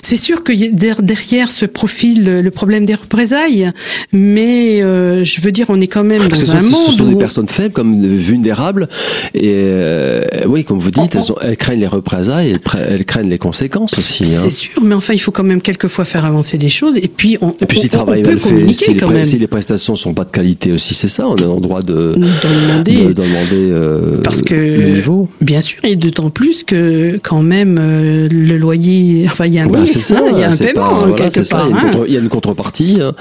c'est 0.03 0.17
sûr 0.17 0.41
que 0.41 0.53
derrière 1.01 1.51
ce 1.51 1.65
profil 1.65 2.23
le 2.23 2.51
problème 2.51 2.85
des 2.85 2.95
représailles, 2.95 3.71
mais 4.13 4.81
euh, 4.81 5.25
je 5.25 5.41
veux 5.41 5.51
dire, 5.51 5.65
on 5.67 5.81
est 5.81 5.87
quand 5.87 6.05
même 6.05 6.27
dans 6.27 6.35
ce 6.35 6.51
un 6.51 6.61
sont, 6.61 6.69
monde 6.69 6.91
ce 6.91 6.97
sont 6.97 7.05
où... 7.05 7.09
des 7.09 7.17
personnes 7.17 7.47
faibles, 7.49 7.73
comme 7.73 8.05
vulnérables, 8.05 8.87
et 9.33 9.51
euh, 9.53 10.23
oui, 10.47 10.63
comme 10.63 10.79
vous 10.79 10.91
dites, 10.91 11.15
elles, 11.15 11.31
ont, 11.31 11.35
elles, 11.41 11.57
craignent 11.57 11.79
les 11.79 11.87
représailles, 11.87 12.51
elles, 12.51 12.81
elles 12.89 13.05
craignent 13.05 13.29
les 13.29 13.37
conséquences 13.37 13.97
aussi. 13.97 14.25
C'est 14.25 14.45
hein. 14.45 14.49
sûr, 14.49 14.81
mais 14.83 14.95
enfin, 14.95 15.13
il 15.13 15.19
faut 15.19 15.31
quand 15.31 15.43
même 15.43 15.61
quelquefois 15.61 16.05
faire 16.05 16.25
avancer 16.25 16.57
les 16.57 16.69
choses, 16.69 16.97
et 16.97 17.07
puis 17.07 17.37
on, 17.41 17.53
et 17.61 17.65
puis, 17.65 17.79
si 17.79 17.89
on, 17.95 18.01
on 18.01 18.05
peut 18.21 18.35
fait, 18.37 18.49
communiquer 18.49 18.73
si 18.85 18.93
les, 18.93 18.99
quand 18.99 19.05
pré- 19.07 19.15
même. 19.15 19.25
si 19.25 19.37
les 19.37 19.47
prestations 19.47 19.95
sont 19.95 20.13
pas 20.13 20.23
de 20.25 20.31
qualité 20.31 20.71
aussi, 20.71 20.93
c'est 20.93 21.07
ça, 21.07 21.27
on 21.27 21.35
est 21.37 21.43
en 21.45 21.59
droit 21.59 21.81
de 21.81 22.15
D'en 22.15 22.49
demander. 22.67 23.05
de- 23.07 23.13
d'en 23.13 23.23
demander 23.23 23.69
euh, 23.71 24.17
Parce 24.23 24.41
que, 24.41 24.53
le 24.53 24.89
niveau. 24.95 25.29
bien 25.41 25.61
sûr, 25.61 25.79
et 25.83 25.95
d'autant 25.95 26.29
plus 26.29 26.63
que 26.63 27.19
quand 27.21 27.41
même 27.41 27.77
euh, 27.79 28.27
le 28.29 28.57
loyer, 28.57 29.25
enfin 29.27 29.45
il 29.45 29.53
y 29.53 29.59
a 29.59 29.63
un 29.63 29.67
loyer, 29.67 29.85
c'est 29.85 29.99
ça, 29.99 30.17
hein, 30.19 30.29
il 30.31 30.39
y 30.39 30.43
a 30.43 30.49
un 30.51 30.55
paiement 30.57 30.73
pas- 30.73 31.05
voilà, 31.07 31.29
quelque 31.29 31.49
part. 31.49 31.67
il 31.69 31.75
a 31.75 31.79
hein. 31.79 32.03
il 32.07 32.13
y 32.13 32.17
a 32.17 32.19
une 32.19 32.29
contrepartie 32.29 32.97
hein, 33.01 33.13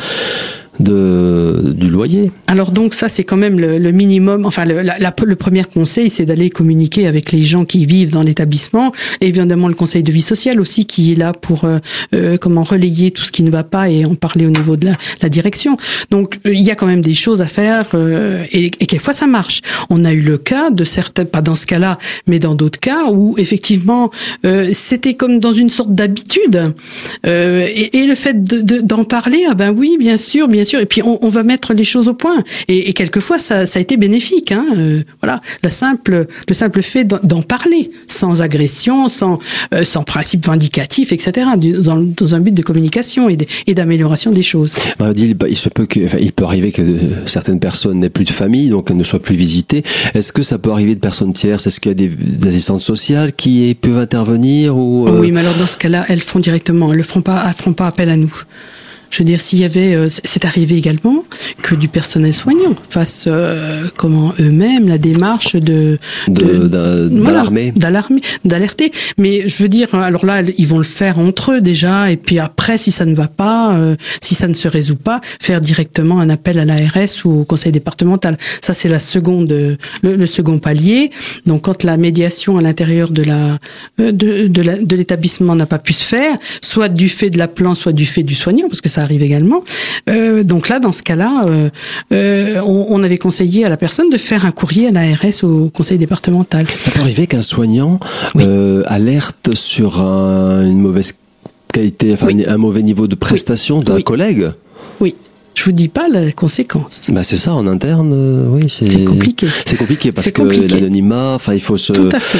de 0.80 1.72
du 1.76 1.88
loyer. 1.88 2.30
Alors 2.46 2.70
donc 2.70 2.94
ça 2.94 3.08
c'est 3.08 3.24
quand 3.24 3.36
même 3.36 3.58
le, 3.60 3.78
le 3.78 3.92
minimum. 3.92 4.44
Enfin 4.46 4.64
le, 4.64 4.82
le 4.82 5.36
premier 5.36 5.64
conseil 5.64 6.08
c'est 6.10 6.24
d'aller 6.24 6.50
communiquer 6.50 7.06
avec 7.06 7.32
les 7.32 7.42
gens 7.42 7.64
qui 7.64 7.86
vivent 7.86 8.12
dans 8.12 8.22
l'établissement. 8.22 8.92
Et 9.20 9.28
évidemment 9.28 9.68
le 9.68 9.74
conseil 9.74 10.02
de 10.02 10.12
vie 10.12 10.22
sociale 10.22 10.60
aussi 10.60 10.86
qui 10.86 11.12
est 11.12 11.16
là 11.16 11.32
pour 11.32 11.64
euh, 11.64 11.78
euh, 12.14 12.36
comment 12.36 12.62
relayer 12.62 13.10
tout 13.10 13.24
ce 13.24 13.32
qui 13.32 13.42
ne 13.42 13.50
va 13.50 13.64
pas 13.64 13.88
et 13.88 14.04
en 14.04 14.14
parler 14.14 14.46
au 14.46 14.50
niveau 14.50 14.76
de 14.76 14.86
la, 14.86 14.96
la 15.22 15.28
direction. 15.28 15.76
Donc 16.10 16.38
euh, 16.46 16.52
il 16.52 16.62
y 16.62 16.70
a 16.70 16.74
quand 16.74 16.86
même 16.86 17.02
des 17.02 17.14
choses 17.14 17.40
à 17.42 17.46
faire 17.46 17.86
euh, 17.94 18.44
et, 18.52 18.66
et 18.66 18.70
quelquefois 18.86 19.14
ça 19.14 19.26
marche. 19.26 19.60
On 19.90 20.04
a 20.04 20.12
eu 20.12 20.20
le 20.20 20.38
cas 20.38 20.70
de 20.70 20.84
certains, 20.84 21.24
pas 21.24 21.42
dans 21.42 21.54
ce 21.56 21.66
cas-là, 21.66 21.98
mais 22.26 22.38
dans 22.38 22.54
d'autres 22.54 22.80
cas 22.80 23.10
où 23.10 23.34
effectivement 23.38 24.10
euh, 24.44 24.70
c'était 24.72 25.14
comme 25.14 25.40
dans 25.40 25.52
une 25.52 25.70
sorte 25.70 25.94
d'habitude. 25.94 26.72
Euh, 27.26 27.66
et, 27.68 27.98
et 27.98 28.06
le 28.06 28.14
fait 28.14 28.42
de- 28.44 28.60
de- 28.60 28.80
d'en 28.80 29.04
parler, 29.04 29.44
ah 29.48 29.54
ben 29.54 29.72
oui, 29.76 29.96
bien 29.98 30.16
sûr, 30.16 30.48
bien 30.48 30.63
sûr. 30.64 30.80
Et 30.80 30.86
puis 30.86 31.02
on, 31.02 31.18
on 31.24 31.28
va 31.28 31.42
mettre 31.42 31.74
les 31.74 31.84
choses 31.84 32.08
au 32.08 32.14
point. 32.14 32.42
Et, 32.68 32.88
et 32.88 32.92
quelquefois 32.92 33.38
ça, 33.38 33.66
ça 33.66 33.78
a 33.78 33.82
été 33.82 33.96
bénéfique. 33.96 34.52
Hein. 34.52 34.66
Euh, 34.76 35.02
voilà, 35.22 35.40
la 35.62 35.70
simple, 35.70 36.26
le 36.48 36.54
simple 36.54 36.82
fait 36.82 37.04
d'en- 37.04 37.42
parler, 37.42 37.90
sans 38.06 38.40
agression, 38.42 39.08
sans, 39.08 39.38
euh, 39.74 39.84
sans 39.84 40.02
principe 40.02 40.46
vindicatif, 40.46 41.12
etc. 41.12 41.46
Dans, 41.58 41.96
dans 41.96 42.34
un 42.34 42.40
but 42.40 42.54
de 42.54 42.62
communication 42.62 43.28
et 43.28 43.74
d'amélioration 43.74 44.30
des 44.30 44.42
choses. 44.42 44.74
Bah, 44.98 45.12
il, 45.16 45.36
il 45.48 45.56
se 45.56 45.68
peut 45.68 45.86
que, 45.86 46.04
enfin, 46.06 46.18
il 46.20 46.32
peut 46.32 46.44
arriver 46.44 46.72
que 46.72 46.80
euh, 46.82 47.26
certaines 47.26 47.60
personnes 47.60 47.98
n'aient 48.00 48.08
plus 48.10 48.24
de 48.24 48.30
famille, 48.30 48.68
donc 48.70 48.90
elles 48.90 48.96
ne 48.96 49.04
soient 49.04 49.20
plus 49.20 49.36
visitées. 49.36 49.82
Est-ce 50.14 50.32
que 50.32 50.42
ça 50.42 50.58
peut 50.58 50.70
arriver 50.70 50.94
de 50.94 51.00
personnes 51.00 51.32
tierces 51.32 51.66
Est-ce 51.66 51.80
qu'il 51.80 51.90
y 51.90 51.92
a 51.92 51.94
des, 51.94 52.08
des 52.08 52.48
assistantes 52.48 52.80
sociales 52.80 53.32
qui 53.34 53.76
peuvent 53.80 53.98
intervenir 53.98 54.76
ou 54.76 55.06
euh, 55.08 55.20
Oui, 55.20 55.30
mais 55.32 55.40
alors 55.40 55.54
dans 55.54 55.66
ce 55.66 55.76
cas-là, 55.76 56.04
elles 56.08 56.20
font 56.22 56.38
directement, 56.38 56.92
elles 56.92 56.98
ne 56.98 57.02
feront 57.02 57.22
pas, 57.22 57.44
elles 57.46 57.54
feront 57.54 57.72
pas 57.74 57.86
appel 57.88 58.08
à 58.08 58.16
nous. 58.16 58.32
Je 59.14 59.20
veux 59.20 59.24
dire, 59.24 59.40
s'il 59.40 59.60
y 59.60 59.64
avait, 59.64 59.94
euh, 59.94 60.08
c'est 60.08 60.44
arrivé 60.44 60.76
également, 60.76 61.22
que 61.62 61.76
du 61.76 61.86
personnel 61.86 62.32
soignant 62.32 62.74
fasse 62.90 63.26
euh, 63.28 63.84
comment 63.96 64.34
eux-mêmes 64.40 64.88
la 64.88 64.98
démarche 64.98 65.54
de 65.54 66.00
de, 66.26 66.66
d'alarmer, 66.66 67.72
d'alerter. 68.44 68.90
Mais 69.16 69.48
je 69.48 69.62
veux 69.62 69.68
dire, 69.68 69.94
alors 69.94 70.26
là, 70.26 70.42
ils 70.58 70.66
vont 70.66 70.78
le 70.78 70.82
faire 70.82 71.20
entre 71.20 71.52
eux 71.52 71.60
déjà, 71.60 72.10
et 72.10 72.16
puis 72.16 72.40
après, 72.40 72.76
si 72.76 72.90
ça 72.90 73.04
ne 73.04 73.14
va 73.14 73.28
pas, 73.28 73.76
euh, 73.76 73.94
si 74.20 74.34
ça 74.34 74.48
ne 74.48 74.54
se 74.54 74.66
résout 74.66 74.96
pas, 74.96 75.20
faire 75.40 75.60
directement 75.60 76.18
un 76.18 76.28
appel 76.28 76.58
à 76.58 76.64
l'ARS 76.64 77.24
ou 77.24 77.42
au 77.42 77.44
conseil 77.44 77.70
départemental. 77.70 78.36
Ça, 78.62 78.74
c'est 78.74 78.88
la 78.88 78.98
seconde, 78.98 79.52
le, 80.02 80.16
le, 80.16 80.26
second 80.26 80.58
palier. 80.58 81.12
Donc, 81.46 81.62
quand 81.62 81.84
la 81.84 81.96
médiation 81.96 82.58
à 82.58 82.62
l'intérieur 82.62 83.10
de 83.10 83.22
la 83.22 83.60
de, 83.98 84.10
de, 84.10 84.48
de 84.48 84.96
l'établissement 84.96 85.54
n'a 85.54 85.66
pas 85.66 85.78
pu 85.78 85.92
se 85.92 86.02
faire, 86.02 86.36
soit 86.62 86.88
du 86.88 87.08
fait 87.08 87.30
de 87.30 87.38
la 87.38 87.46
plan, 87.46 87.76
soit 87.76 87.92
du 87.92 88.06
fait 88.06 88.24
du 88.24 88.34
soignant, 88.34 88.66
parce 88.66 88.80
que 88.80 88.88
ça 88.88 89.03
arrive 89.04 89.22
également. 89.22 89.62
Euh, 90.08 90.42
donc 90.42 90.68
là, 90.68 90.80
dans 90.80 90.92
ce 90.92 91.02
cas-là, 91.02 91.42
euh, 91.46 91.70
euh, 92.12 92.60
on, 92.64 92.86
on, 92.88 93.02
avait 93.02 93.18
conseillé 93.18 93.64
à 93.64 93.68
la 93.68 93.76
personne 93.76 94.10
de 94.10 94.16
faire 94.16 94.44
un 94.44 94.50
courrier 94.50 94.88
à 94.88 94.90
l'ARS 94.90 95.44
au 95.44 95.70
conseil 95.70 95.98
départemental. 95.98 96.66
Ça 96.78 96.90
peut 96.90 97.00
arriver 97.00 97.26
qu'un 97.26 97.42
soignant 97.42 98.00
alerte 98.86 99.54
sur 99.54 100.00
un, 100.00 100.66
une 100.66 100.80
mauvaise 100.80 101.14
qualité, 101.72 102.12
enfin 102.12 102.28
un 102.46 102.56
mauvais 102.56 102.82
niveau 102.82 103.06
de 103.06 103.14
prestation 103.14 103.80
d'un 103.80 104.00
collègue? 104.00 104.50
Oui. 105.00 105.14
Je 105.54 105.64
vous 105.64 105.72
dis 105.72 105.88
pas 105.88 106.08
la 106.08 106.32
conséquence. 106.32 107.06
Bah 107.10 107.22
c'est 107.22 107.36
ça 107.36 107.54
en 107.54 107.66
interne, 107.66 108.12
euh, 108.12 108.48
oui 108.48 108.64
c'est 108.68 109.04
compliqué. 109.04 109.46
C'est 109.64 109.76
compliqué 109.76 110.10
parce 110.10 110.30
que 110.30 110.42
l'anonymat, 110.42 111.34
enfin 111.34 111.54
il 111.54 111.60
faut 111.60 111.76
se, 111.76 111.92
Tout 111.92 112.08
à 112.12 112.18
fait. 112.18 112.38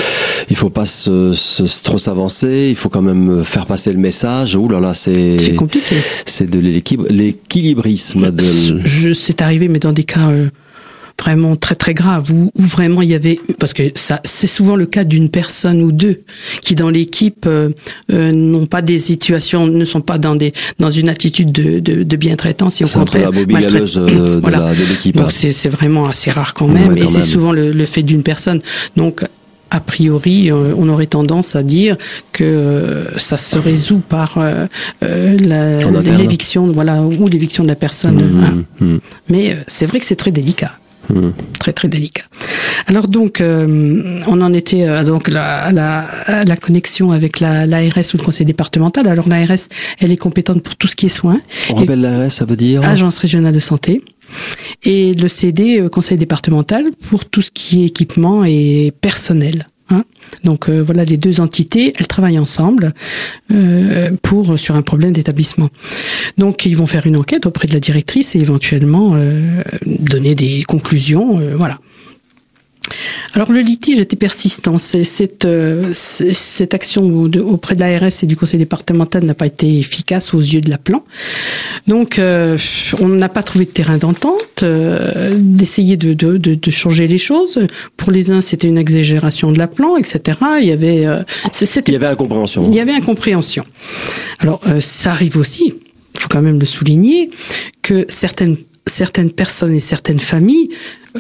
il 0.51 0.57
faut 0.57 0.71
pas 0.71 0.85
se, 0.85 1.33
se 1.33 1.83
trop 1.83 1.99
s'avancer, 1.99 2.67
il 2.71 2.75
faut 2.77 2.89
quand 2.89 3.03
même 3.03 3.45
faire 3.45 3.67
passer 3.67 3.93
le 3.93 3.99
message. 3.99 4.57
Ouh 4.57 4.69
là 4.69 4.81
là, 4.81 4.95
c'est 4.95 5.39
c'est 5.39 5.55
compliqué. 5.55 5.95
C'est 6.27 6.51
de 6.51 6.59
l'équilibrisme. 6.59 8.31
De... 8.33 8.43
C'est 9.15 9.43
arrivé, 9.43 9.69
mais 9.69 9.79
dans 9.79 9.93
des 9.93 10.05
cas 10.05 10.31
euh, 10.31 10.49
vraiment 11.25 11.57
très 11.57 11.75
très 11.75 11.95
grave 11.95 12.31
où, 12.31 12.51
vraiment 12.57 13.03
il 13.03 13.09
y 13.09 13.15
avait 13.15 13.39
parce 13.59 13.73
que 13.73 13.83
ça 13.95 14.21
c'est 14.25 14.47
souvent 14.47 14.77
le 14.77 14.87
cas 14.87 15.05
d'une 15.05 15.31
personne 15.31 15.81
ou 15.83 15.91
deux 15.91 16.21
qui 16.61 16.75
dans 16.75 16.91
l'équipe 16.91 17.47
euh, 17.47 17.71
euh, 18.13 18.31
n'ont 18.33 18.67
pas 18.67 18.83
des 18.83 18.99
situations 18.99 19.67
ne 19.67 19.85
sont 19.85 20.03
pas 20.03 20.19
dans 20.19 20.35
des 20.35 20.53
dans 20.79 20.91
une 20.91 21.09
attitude 21.09 21.51
de, 21.51 21.81
de, 21.81 22.03
de 22.03 22.17
bien-traitance 22.17 22.81
et 22.81 22.85
au 22.85 22.89
contraire 22.89 23.31
la 23.31 23.39
euh, 23.39 24.75
de, 24.75 24.89
l'équipe 24.91 25.17
donc 25.17 25.33
c'est 25.33 25.53
c'est 25.53 25.71
vraiment 25.71 26.07
assez 26.07 26.31
rare 26.31 26.53
quand 26.53 26.69
même 26.69 26.97
et 26.99 27.07
c'est 27.07 27.23
souvent 27.23 27.53
le, 27.53 27.73
le 27.73 27.85
fait 27.87 28.03
d'une 28.03 28.23
personne 28.23 28.61
donc 28.97 29.25
a 29.71 29.81
priori, 29.81 30.53
on 30.53 30.89
aurait 30.89 31.09
tendance 31.09 31.57
à 31.57 31.65
dire 31.65 31.97
que 32.31 33.07
ça 33.17 33.37
se 33.37 33.59
résout 33.59 34.03
par 34.09 34.39
l'éviction, 35.03 36.71
voilà, 36.71 37.03
ou 37.03 37.27
l'éviction 37.27 37.65
de 37.65 37.69
la 37.69 37.75
personne. 37.75 38.23
Mmh, 38.23 38.45
hein. 38.45 38.65
mmh. 38.81 38.97
Mais 39.31 39.57
c'est 39.67 39.87
vrai 39.87 39.99
que 39.99 40.07
c'est 40.07 40.15
très 40.15 40.31
délicat. 40.31 40.79
Très 41.59 41.73
très 41.73 41.89
délicat. 41.89 42.25
Alors 42.87 43.09
donc, 43.09 43.41
euh, 43.41 44.21
on 44.27 44.41
en 44.41 44.53
était 44.53 44.87
euh, 44.87 45.05
donc 45.05 45.29
la, 45.29 45.73
la, 45.73 46.45
la 46.45 46.57
connexion 46.57 47.13
avec 47.13 47.41
la 47.41 47.67
l'ARS 47.67 48.15
ou 48.15 48.17
le 48.19 48.23
conseil 48.23 48.47
départemental. 48.47 49.07
Alors 49.07 49.29
l'ARS, 49.29 49.69
elle 49.99 50.13
est 50.13 50.17
compétente 50.17 50.63
pour 50.63 50.77
tout 50.77 50.87
ce 50.87 50.97
qui 50.97 51.07
est 51.07 51.11
soins. 51.11 51.41
On 51.71 51.75
rappelle 51.75 52.01
l'ARS, 52.01 52.31
ça 52.31 52.45
veut 52.45 52.57
dire 52.57 52.83
Agence 52.85 53.19
régionale 53.19 53.55
de 53.55 53.61
santé. 53.61 54.03
Et 54.83 55.15
le 55.15 55.29
CD, 55.29 55.81
euh, 55.81 55.89
conseil 55.89 56.19
départemental, 56.19 56.91
pour 57.09 57.25
tout 57.25 57.43
ce 57.43 57.51
qui 57.51 57.83
est 57.83 57.87
équipement 57.87 58.45
et 58.45 58.93
personnel. 59.01 59.67
Hein 59.91 60.05
Donc 60.45 60.69
euh, 60.69 60.83
voilà, 60.83 61.05
les 61.05 61.17
deux 61.17 61.41
entités, 61.41 61.93
elles 61.99 62.07
travaillent 62.07 62.39
ensemble 62.39 62.95
euh, 63.53 64.11
pour 64.23 64.59
sur 64.59 64.77
un 64.77 64.83
problème 64.83 65.13
d'établissement. 65.13 65.69
Donc 66.39 66.65
ils 66.65 66.77
vont 66.77 66.87
faire 66.87 67.07
une 67.07 67.17
enquête 67.17 67.47
auprès 67.47 67.69
de 67.69 67.75
la 67.75 67.81
directrice 67.81 68.35
et 68.35 68.39
éventuellement 68.39 69.13
euh, 69.15 69.63
donner 69.87 70.35
des 70.35 70.63
conclusions. 70.63 71.41
voilà. 71.57 71.79
Alors 73.35 73.51
le 73.51 73.61
litige 73.61 73.99
était 73.99 74.17
persistant. 74.17 74.79
Cette, 74.79 75.45
euh, 75.45 75.93
cette 75.93 76.75
action 76.75 77.05
auprès 77.47 77.75
de 77.75 77.81
l'ARS 77.81 78.23
et 78.23 78.27
du 78.27 78.37
conseil 78.37 78.59
départemental 78.59 79.25
n'a 79.25 79.35
pas 79.35 79.47
été 79.47 79.79
efficace 79.79 80.35
aux 80.35 80.41
yeux 80.41 80.61
de 80.61 80.71
la 80.71 80.79
plan. 80.79 81.05
Donc 81.87 82.19
euh, 82.19 82.59
on 83.01 83.09
n'a 83.09 83.29
pas 83.29 83.43
trouvé 83.43 83.65
de 83.65 83.71
terrain 83.71 83.99
d'entente, 83.99 84.63
euh, 84.63 85.35
d'essayer 85.39 85.97
de, 85.97 86.13
de, 86.13 86.37
de, 86.37 86.71
changer 86.71 87.07
les 87.07 87.19
choses. 87.19 87.59
Pour 87.97 88.11
les 88.13 88.31
uns, 88.31 88.41
c'était 88.41 88.69
une 88.69 88.79
exagération 88.79 89.53
de 89.53 89.59
la 89.59 89.67
plan, 89.67 89.97
etc. 89.97 90.39
Il 90.61 90.67
y 90.67 90.73
avait, 90.73 91.07
il 91.87 91.93
y 91.93 91.97
avait 91.97 92.07
incompréhension. 92.07 92.69
Il 92.71 92.75
y 92.75 92.81
avait 92.81 92.93
incompréhension. 92.93 93.65
Alors 94.39 94.61
ça 94.81 95.11
arrive 95.11 95.37
aussi, 95.37 95.75
il 96.15 96.21
faut 96.21 96.29
quand 96.29 96.43
même 96.43 96.59
le 96.59 96.67
souligner, 96.67 97.31
que 97.83 98.05
certaines 98.09 98.57
certaines 98.87 99.31
personnes 99.31 99.75
et 99.75 99.81
certaines 99.81 100.19
familles 100.19 100.69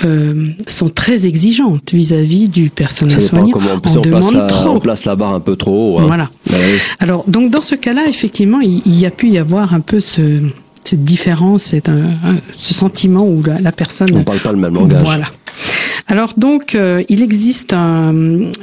euh, 0.05 0.49
sont 0.67 0.89
très 0.89 1.27
exigeantes 1.27 1.93
vis-à-vis 1.93 2.49
du 2.49 2.71
personnel 2.71 3.21
soignant. 3.23 3.51
Comment, 3.53 3.81
on, 3.85 3.99
on, 3.99 4.01
demande 4.01 4.35
la, 4.35 4.47
trop. 4.47 4.71
on 4.71 4.81
place 4.81 5.05
la 5.05 5.15
barre 5.15 5.35
un 5.35 5.41
peu 5.41 5.57
trop 5.57 5.97
haut. 5.97 5.99
Hein. 6.01 6.07
Voilà. 6.07 6.31
Bah 6.51 6.57
Alors, 6.99 7.25
donc 7.29 7.51
dans 7.51 7.63
ce 7.63 7.75
cas-là, 7.77 8.09
effectivement, 8.09 8.61
il, 8.61 8.83
il, 8.87 8.99
y 8.99 9.07
a 9.07 9.11
pu 9.11 9.29
y 9.29 9.39
avoir 9.39 9.73
un 9.73 9.81
peu 9.81 10.01
ce, 10.01 10.41
cette 10.85 11.05
différence, 11.05 11.75
un, 11.75 11.93
un, 12.29 12.37
ce 12.57 12.75
sentiment 12.75 13.25
où 13.27 13.43
la, 13.43 13.61
la 13.61 13.73
personne. 13.73 14.09
On 14.13 14.19
ne 14.19 14.25
parle 14.25 14.41
pas 14.41 14.53
le 14.53 14.59
même 14.59 14.75
langage. 14.75 15.03
Voilà. 15.03 15.27
Alors 16.07 16.35
donc, 16.37 16.75
euh, 16.75 17.03
il 17.09 17.23
existe 17.23 17.75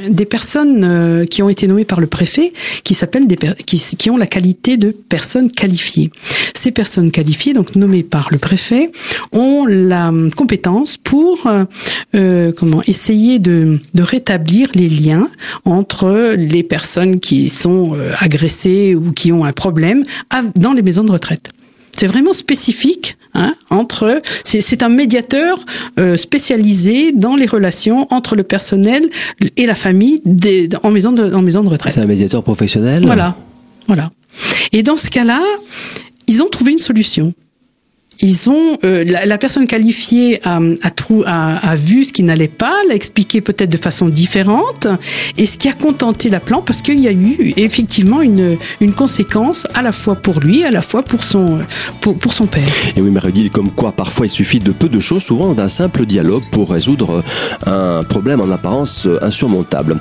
des 0.10 0.26
personnes 0.26 0.84
euh, 0.84 1.26
qui 1.26 1.42
ont 1.42 1.50
été 1.50 1.68
nommées 1.68 1.86
par 1.86 2.00
le 2.00 2.08
préfet 2.08 2.54
qui 2.84 2.94
s'appellent 2.94 3.28
des 3.28 3.38
qui, 3.66 3.80
qui, 3.98 4.10
ont 4.10 4.18
la 4.18 4.28
qualité 4.28 4.78
de 4.78 4.92
personnes 4.92 5.52
qualifiées. 5.52 6.12
Ces 6.54 6.72
personnes 6.72 7.12
qualifiées, 7.12 7.54
donc 7.54 7.76
nommées 7.76 8.04
par 8.04 8.28
le 8.32 8.38
préfet, 8.38 8.92
ont 9.32 9.66
la 9.66 10.14
compétence 10.36 10.98
pour 10.98 11.48
euh, 11.48 11.66
euh 12.16 12.52
comment 12.56 12.82
essayer 12.88 13.40
de, 13.40 13.80
rétablir 13.98 14.70
les 14.74 14.90
liens 14.90 15.28
entre 15.66 16.36
les 16.38 16.64
personnes 16.64 17.20
qui 17.20 17.50
sont 17.50 17.96
agressées 18.20 18.96
ou 18.96 19.12
qui 19.12 19.32
ont 19.32 19.46
un 19.46 19.54
problème 19.54 20.04
dans 20.56 20.74
les 20.74 20.82
maisons 20.82 21.04
de 21.04 21.12
retraite. 21.12 21.50
C'est 21.98 22.08
vraiment 22.08 22.34
spécifique 22.34 23.18
hein, 23.34 23.56
entre. 23.70 24.22
C'est 24.44 24.84
un 24.84 24.90
médiateur 24.90 25.66
euh, 26.00 26.18
spécialisé 26.18 27.12
dans 27.12 27.36
les 27.36 27.46
relations 27.46 28.08
entre 28.12 28.36
le 28.36 28.44
personnel 28.44 29.10
et 29.58 29.66
la 29.66 29.76
famille 29.76 30.22
des, 30.26 30.70
en 30.84 30.92
maison 30.92 31.12
de 31.12 31.34
en 31.34 31.42
maison 31.42 31.64
de 31.64 31.70
retraite. 31.70 31.94
C'est 31.94 32.02
un 32.02 32.08
médiateur 32.08 32.44
professionnel? 32.44 33.04
Voilà, 33.06 33.36
voilà. 33.88 34.12
Et 34.72 34.84
dans 34.84 34.98
ce 34.98 35.10
cas-là, 35.10 35.42
ils 36.28 36.42
ont 36.42 36.50
trouvé 36.50 36.72
une 36.72 36.80
solution 36.80 37.34
ils 38.20 38.50
ont 38.50 38.78
euh, 38.84 39.04
la, 39.04 39.38
personne 39.38 39.68
qualifiée 39.68 40.40
a, 40.44 40.60
a, 40.84 41.70
a, 41.72 41.76
vu 41.76 42.06
ce 42.06 42.14
qui 42.14 42.24
n'allait 42.24 42.48
pas, 42.48 42.74
l'a 42.88 42.96
expliqué 42.96 43.42
peut-être 43.42 43.70
de 43.70 43.78
façon 43.78 44.10
différente, 44.10 44.88
et 45.38 45.46
ce 45.46 45.58
qui 45.58 45.68
a 45.68 45.74
contenté 45.74 46.30
la 46.30 46.40
plan 46.40 46.62
parce 46.62 46.82
qu'il 46.82 47.00
y 47.00 47.08
a 47.08 47.12
eu 47.12 47.54
effectivement 47.58 48.22
une, 48.22 48.58
une 48.80 48.94
conséquence 48.94 49.68
à 49.74 49.82
la 49.82 49.92
fois 49.92 50.16
pour 50.16 50.40
lui, 50.40 50.64
à 50.64 50.72
la 50.72 50.82
fois 50.82 51.04
pour 51.04 51.24
son 51.24 51.60
pour, 52.02 52.34
son 52.34 52.46
père. 52.46 52.68
Et 52.96 53.02
oui, 53.02 53.10
Marie 53.10 53.50
comme 53.50 53.72
quoi 53.72 53.92
parfois 53.92 54.28
il 54.28 54.30
suffit 54.30 54.60
de 54.60 54.72
peu 54.72 54.90
de 54.90 55.00
choses, 55.00 55.24
souvent 55.24 55.54
d'un 55.54 55.68
simple 55.68 56.06
dialogue 56.06 56.44
pour 56.52 56.72
résoudre 56.72 57.24
un 57.66 58.04
problème 58.04 58.42
en 58.42 58.50
apparence 58.52 59.08
insurmontable. 59.22 59.98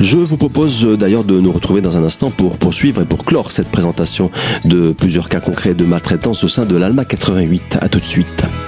Je 0.00 0.16
vous 0.16 0.36
propose 0.36 0.86
d'ailleurs 0.98 1.24
de 1.24 1.38
nous 1.38 1.52
retrouver 1.52 1.80
dans 1.80 1.96
un 1.96 2.04
instant 2.04 2.30
pour 2.30 2.56
poursuivre 2.56 3.02
et 3.02 3.04
pour 3.04 3.24
clore 3.24 3.52
cette 3.52 3.68
présentation 3.68 4.30
de 4.64 4.92
plusieurs 4.92 5.28
cas 5.28 5.40
concrets 5.40 5.74
de 5.74 5.84
maltraitance 5.84 6.44
au 6.44 6.48
sein 6.48 6.64
de 6.64 6.76
l'ALMA 6.76 7.04
88. 7.04 7.57
À 7.80 7.88
tout 7.88 8.00
de 8.00 8.04
suite. 8.04 8.67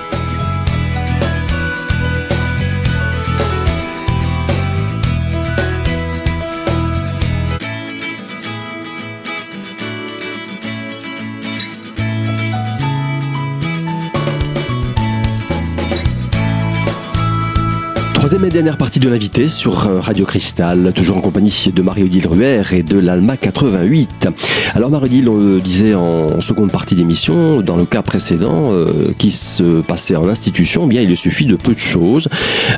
Troisième 18.30 18.48
et 18.48 18.52
dernière 18.52 18.76
partie 18.76 19.00
de 19.00 19.08
l'invité 19.08 19.48
sur 19.48 19.88
euh, 19.88 19.98
Radio 19.98 20.24
Cristal, 20.24 20.92
toujours 20.94 21.16
en 21.16 21.20
compagnie 21.20 21.72
de 21.74 21.82
Marie-Odile 21.82 22.28
Ruher 22.28 22.62
et 22.70 22.84
de 22.84 22.96
l'Alma 22.96 23.36
88. 23.36 24.28
Alors 24.72 24.88
Marie-Odile, 24.88 25.28
on 25.28 25.36
le 25.36 25.60
disait 25.60 25.94
en 25.94 26.40
seconde 26.40 26.70
partie 26.70 26.94
d'émission, 26.94 27.60
dans 27.60 27.74
le 27.74 27.84
cas 27.84 28.02
précédent 28.02 28.70
euh, 28.70 29.12
qui 29.18 29.32
se 29.32 29.80
passait 29.80 30.14
en 30.14 30.28
institution, 30.28 30.84
eh 30.84 30.88
bien 30.88 31.02
il 31.02 31.16
suffit 31.16 31.44
de 31.44 31.56
peu 31.56 31.74
de 31.74 31.80
choses. 31.80 32.28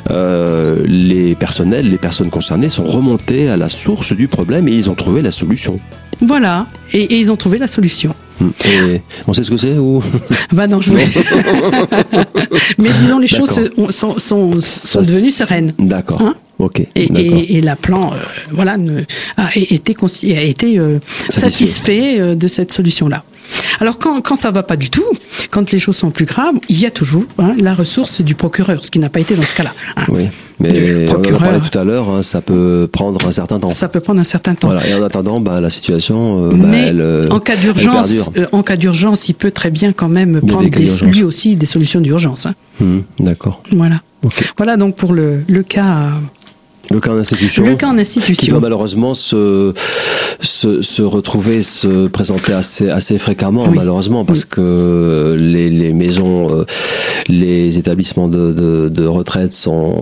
Euh, 0.09 0.83
les 0.87 1.35
personnels, 1.35 1.87
les 1.87 1.99
personnes 1.99 2.31
concernées 2.31 2.69
sont 2.69 2.85
remontés 2.85 3.47
à 3.47 3.55
la 3.55 3.69
source 3.69 4.11
du 4.13 4.27
problème 4.27 4.67
et 4.67 4.71
ils 4.71 4.89
ont 4.89 4.95
trouvé 4.95 5.21
la 5.21 5.29
solution. 5.29 5.79
Voilà, 6.19 6.65
et, 6.93 7.03
et 7.03 7.19
ils 7.19 7.31
ont 7.31 7.37
trouvé 7.37 7.59
la 7.59 7.67
solution. 7.67 8.15
Et 8.65 9.01
on 9.27 9.33
sait 9.33 9.43
ce 9.43 9.51
que 9.51 9.57
c'est 9.57 9.77
ou 9.77 10.01
Bah 10.51 10.67
non, 10.67 10.81
je 10.81 10.89
voulais. 10.89 11.07
Mais 12.77 12.89
disons, 13.01 13.19
les 13.19 13.27
choses 13.27 13.49
sont, 13.89 14.19
sont, 14.19 14.59
sont, 14.59 14.99
devenues 14.99 15.31
sereines. 15.31 15.71
D'accord. 15.79 16.21
Hein. 16.21 16.35
Et, 16.95 17.03
et, 17.03 17.57
et, 17.57 17.61
la 17.61 17.75
plan, 17.75 18.13
euh, 18.13 18.17
voilà, 18.51 18.77
ne, 18.77 19.01
a 19.37 19.49
été, 19.55 19.95
a 20.35 20.41
été 20.41 20.77
euh, 20.77 20.99
satisfait 21.29 22.19
euh, 22.19 22.35
de 22.35 22.47
cette 22.47 22.71
solution-là. 22.71 23.23
Alors 23.79 23.97
quand, 23.97 24.21
quand 24.21 24.35
ça 24.35 24.51
va 24.51 24.63
pas 24.63 24.75
du 24.77 24.89
tout, 24.89 25.03
quand 25.49 25.71
les 25.71 25.79
choses 25.79 25.97
sont 25.97 26.11
plus 26.11 26.25
graves, 26.25 26.55
il 26.69 26.79
y 26.79 26.85
a 26.85 26.91
toujours 26.91 27.25
hein, 27.39 27.53
la 27.59 27.73
ressource 27.73 28.21
du 28.21 28.35
procureur, 28.35 28.83
ce 28.83 28.89
qui 28.91 28.99
n'a 28.99 29.09
pas 29.09 29.19
été 29.19 29.35
dans 29.35 29.43
ce 29.43 29.53
cas-là. 29.55 29.73
hein. 29.97 30.03
Oui, 30.09 30.27
mais 30.59 31.07
on 31.09 31.15
en 31.35 31.39
parlait 31.39 31.59
tout 31.59 31.77
à 31.77 31.83
l'heure, 31.83 32.09
hein, 32.09 32.21
ça 32.23 32.41
peut 32.41 32.87
prendre 32.91 33.25
un 33.27 33.31
certain 33.31 33.59
temps. 33.59 33.71
Ça 33.71 33.89
peut 33.89 33.99
prendre 33.99 34.21
un 34.21 34.23
certain 34.25 34.55
temps. 34.55 34.67
Voilà, 34.67 34.87
et 34.87 34.93
en 34.93 35.03
attendant, 35.03 35.39
bah, 35.41 35.59
la 35.59 35.69
situation, 35.69 36.45
euh, 36.45 36.49
bah, 36.51 36.67
Mais 36.69 36.81
elle, 36.87 37.01
euh, 37.01 37.27
en 37.29 37.39
cas 37.39 37.53
elle 37.53 37.59
d'urgence, 37.61 38.07
perdure. 38.07 38.29
euh, 38.37 38.45
en 38.51 38.63
cas 38.63 38.75
d'urgence, 38.77 39.27
il 39.29 39.33
peut 39.33 39.51
très 39.51 39.71
bien 39.71 39.91
quand 39.91 40.09
même 40.09 40.39
prendre 40.41 40.69
des 40.69 40.85
des- 40.85 41.05
lui 41.05 41.23
aussi 41.23 41.55
des 41.55 41.65
solutions 41.65 41.99
d'urgence. 42.01 42.47
Hum, 42.81 43.03
D'accord. 43.19 43.61
Voilà. 43.71 44.01
Voilà 44.57 44.77
donc 44.77 44.95
pour 44.95 45.11
le, 45.13 45.43
le 45.49 45.63
cas 45.63 46.11
Le 46.93 46.99
cas 46.99 47.11
en 47.11 47.17
institution. 47.17 47.65
le 47.65 47.75
cas 47.75 47.89
en 47.89 47.97
qui 47.97 48.47
doit 48.49 48.59
malheureusement 48.59 49.13
se, 49.15 49.73
se, 50.41 50.81
se 50.81 51.01
retrouver, 51.01 51.63
se 51.63 52.07
présenter 52.07 52.53
assez, 52.53 52.89
assez 52.89 53.17
fréquemment, 53.17 53.65
Oui. 53.67 53.75
malheureusement, 53.75 54.25
parce 54.25 54.41
Oui. 54.41 54.49
que 54.51 55.35
les, 55.39 55.69
les 55.71 55.91
maisons, 55.93 56.49
euh, 56.51 56.65
les 57.27 57.79
établissements 57.79 58.27
de, 58.27 58.53
de, 58.53 58.89
de 58.89 59.05
retraite 59.07 59.53
sont, 59.53 59.95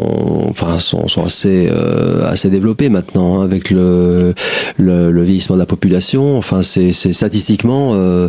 enfin, 0.50 0.80
sont, 0.80 1.08
sont 1.08 1.24
assez, 1.26 1.70
euh, 1.72 2.30
assez 2.30 2.50
développés 2.50 2.90
maintenant, 2.90 3.40
hein, 3.42 3.44
avec 3.46 3.70
le, 3.72 4.34
le, 4.78 5.12
le 5.12 5.24
vieillissement 5.24 5.56
de 5.56 5.62
la 5.62 5.66
population. 5.66 6.38
Enfin, 6.38 6.62
c'est 6.62 6.92
c'est 6.92 7.14
statistiquement, 7.14 7.92
euh, 7.94 8.28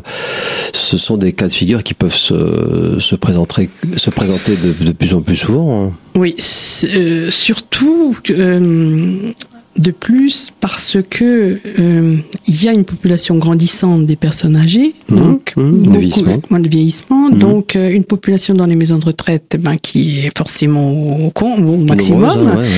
ce 0.72 0.96
sont 0.96 1.16
des 1.16 1.32
cas 1.32 1.48
de 1.48 1.52
figure 1.52 1.82
qui 1.82 1.94
peuvent 1.94 2.14
se, 2.14 2.96
se 3.00 3.14
présenter, 3.16 3.70
se 3.96 4.10
présenter 4.10 4.56
de, 4.56 4.84
de 4.84 4.92
plus 4.92 5.14
en 5.14 5.20
plus 5.22 5.36
souvent. 5.36 5.84
hein. 5.86 5.92
Oui, 6.14 6.36
euh, 6.84 7.30
surtout 7.30 8.18
euh, 8.30 9.32
de 9.78 9.90
plus 9.90 10.52
parce 10.60 10.98
que 11.08 11.58
euh, 11.78 12.16
il 12.46 12.62
y 12.62 12.68
a 12.68 12.72
une 12.72 12.84
population 12.84 13.36
grandissante 13.36 14.04
des 14.04 14.16
personnes 14.16 14.56
âgées, 14.56 14.94
Mhm, 15.08 15.16
donc 15.18 15.52
de 15.56 15.62
beaucoup- 15.62 15.92
vieillissement. 15.98 16.42
moins 16.50 16.60
de 16.60 16.68
vieillissement, 16.68 17.30
Mhm. 17.30 17.38
donc 17.38 17.76
euh, 17.76 17.90
une 17.90 18.04
population 18.04 18.54
dans 18.54 18.66
les 18.66 18.76
maisons 18.76 18.98
de 18.98 19.04
retraite, 19.04 19.56
ben, 19.58 19.76
qui 19.80 20.20
est 20.26 20.36
forcément 20.36 21.26
au, 21.26 21.30
con- 21.30 21.56
au 21.66 21.78
maximum. 21.84 22.20
Nombreuses, 22.22 22.46
ouais, 22.56 22.60
ouais. 22.62 22.68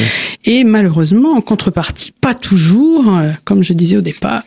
Et 0.44 0.62
malheureusement, 0.64 1.32
en 1.32 1.40
contrepartie, 1.40 2.12
pas 2.20 2.34
toujours, 2.34 3.04
euh, 3.16 3.30
comme 3.44 3.62
je 3.64 3.72
disais 3.72 3.96
au 3.96 4.00
départ, 4.02 4.44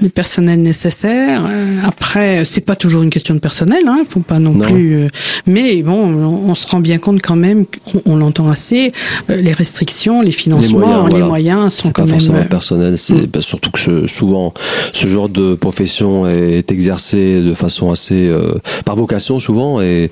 le 0.00 0.08
personnel 0.08 0.62
nécessaire. 0.62 1.42
Après, 1.84 2.44
c'est 2.44 2.60
pas 2.60 2.76
toujours 2.76 3.02
une 3.02 3.10
question 3.10 3.34
de 3.34 3.40
personnel, 3.40 3.82
hein, 3.88 4.02
faut 4.08 4.20
pas 4.20 4.38
non, 4.38 4.52
Non. 4.52 4.64
plus. 4.64 5.08
mais 5.46 5.82
bon, 5.82 5.92
on, 6.06 6.50
on 6.50 6.54
se 6.54 6.66
rend 6.68 6.78
bien 6.80 6.98
compte 6.98 7.20
quand 7.20 7.34
même, 7.36 7.64
on, 8.06 8.14
l'entend 8.16 8.48
assez, 8.48 8.92
les 9.28 9.52
restrictions, 9.52 10.22
les 10.22 10.30
financements, 10.30 11.08
les 11.08 11.20
moyens, 11.22 11.56
voilà. 11.56 11.57
Quand 11.66 11.92
pas 11.92 12.02
même. 12.02 12.10
forcément 12.10 12.38
euh, 12.38 12.44
personnel, 12.44 12.96
c'est 12.98 13.14
Mm. 13.14 13.26
bah, 13.26 13.40
surtout 13.40 13.70
que 13.70 13.78
ce- 13.78 14.06
souvent 14.06 14.54
ce 14.92 15.06
genre 15.08 15.28
de 15.28 15.54
profession 15.54 16.28
est 16.28 16.70
exercé 16.70 17.40
de 17.40 17.54
façon 17.54 17.90
assez 17.90 18.14
euh, 18.28 18.54
par 18.84 18.96
vocation 18.96 19.40
souvent 19.40 19.80
et 19.80 20.10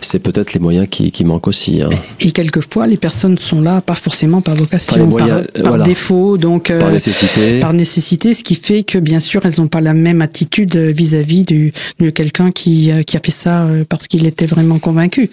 c'est 0.00 0.18
peut-être 0.20 0.54
les 0.54 0.60
moyens 0.60 0.86
qui, 0.90 1.10
qui 1.10 1.24
manquent 1.24 1.48
aussi. 1.48 1.82
Hein. 1.82 1.90
Et 2.20 2.30
quelquefois, 2.30 2.86
les 2.86 2.96
personnes 2.96 3.36
sont 3.38 3.60
là, 3.60 3.80
pas 3.80 3.94
forcément 3.94 4.40
par 4.40 4.54
vocation, 4.54 4.92
Par 4.94 4.98
les 4.98 5.06
moyens, 5.10 5.42
par, 5.54 5.62
par 5.62 5.72
voilà. 5.72 5.84
défaut, 5.84 6.38
donc 6.38 6.68
Par 6.68 6.88
euh, 6.88 6.92
nécessité. 6.92 7.60
par 7.60 7.72
nécessité, 7.72 8.32
ce 8.32 8.44
qui 8.44 8.54
fait 8.54 8.82
que 8.84 8.98
bien 8.98 9.20
sûr 9.20 9.44
elles 9.44 9.54
n'ont 9.58 9.66
pas 9.68 9.80
la 9.80 9.94
même 9.94 10.22
attitude 10.22 10.76
vis-à-vis 10.76 11.42
du- 11.42 11.72
de 12.00 12.10
quelqu'un 12.10 12.50
qui, 12.52 12.90
euh, 12.90 13.02
qui 13.02 13.16
a 13.16 13.20
fait 13.24 13.32
ça 13.32 13.66
parce 13.88 14.06
qu'il 14.06 14.26
était 14.26 14.46
vraiment 14.46 14.78
convaincu. 14.78 15.30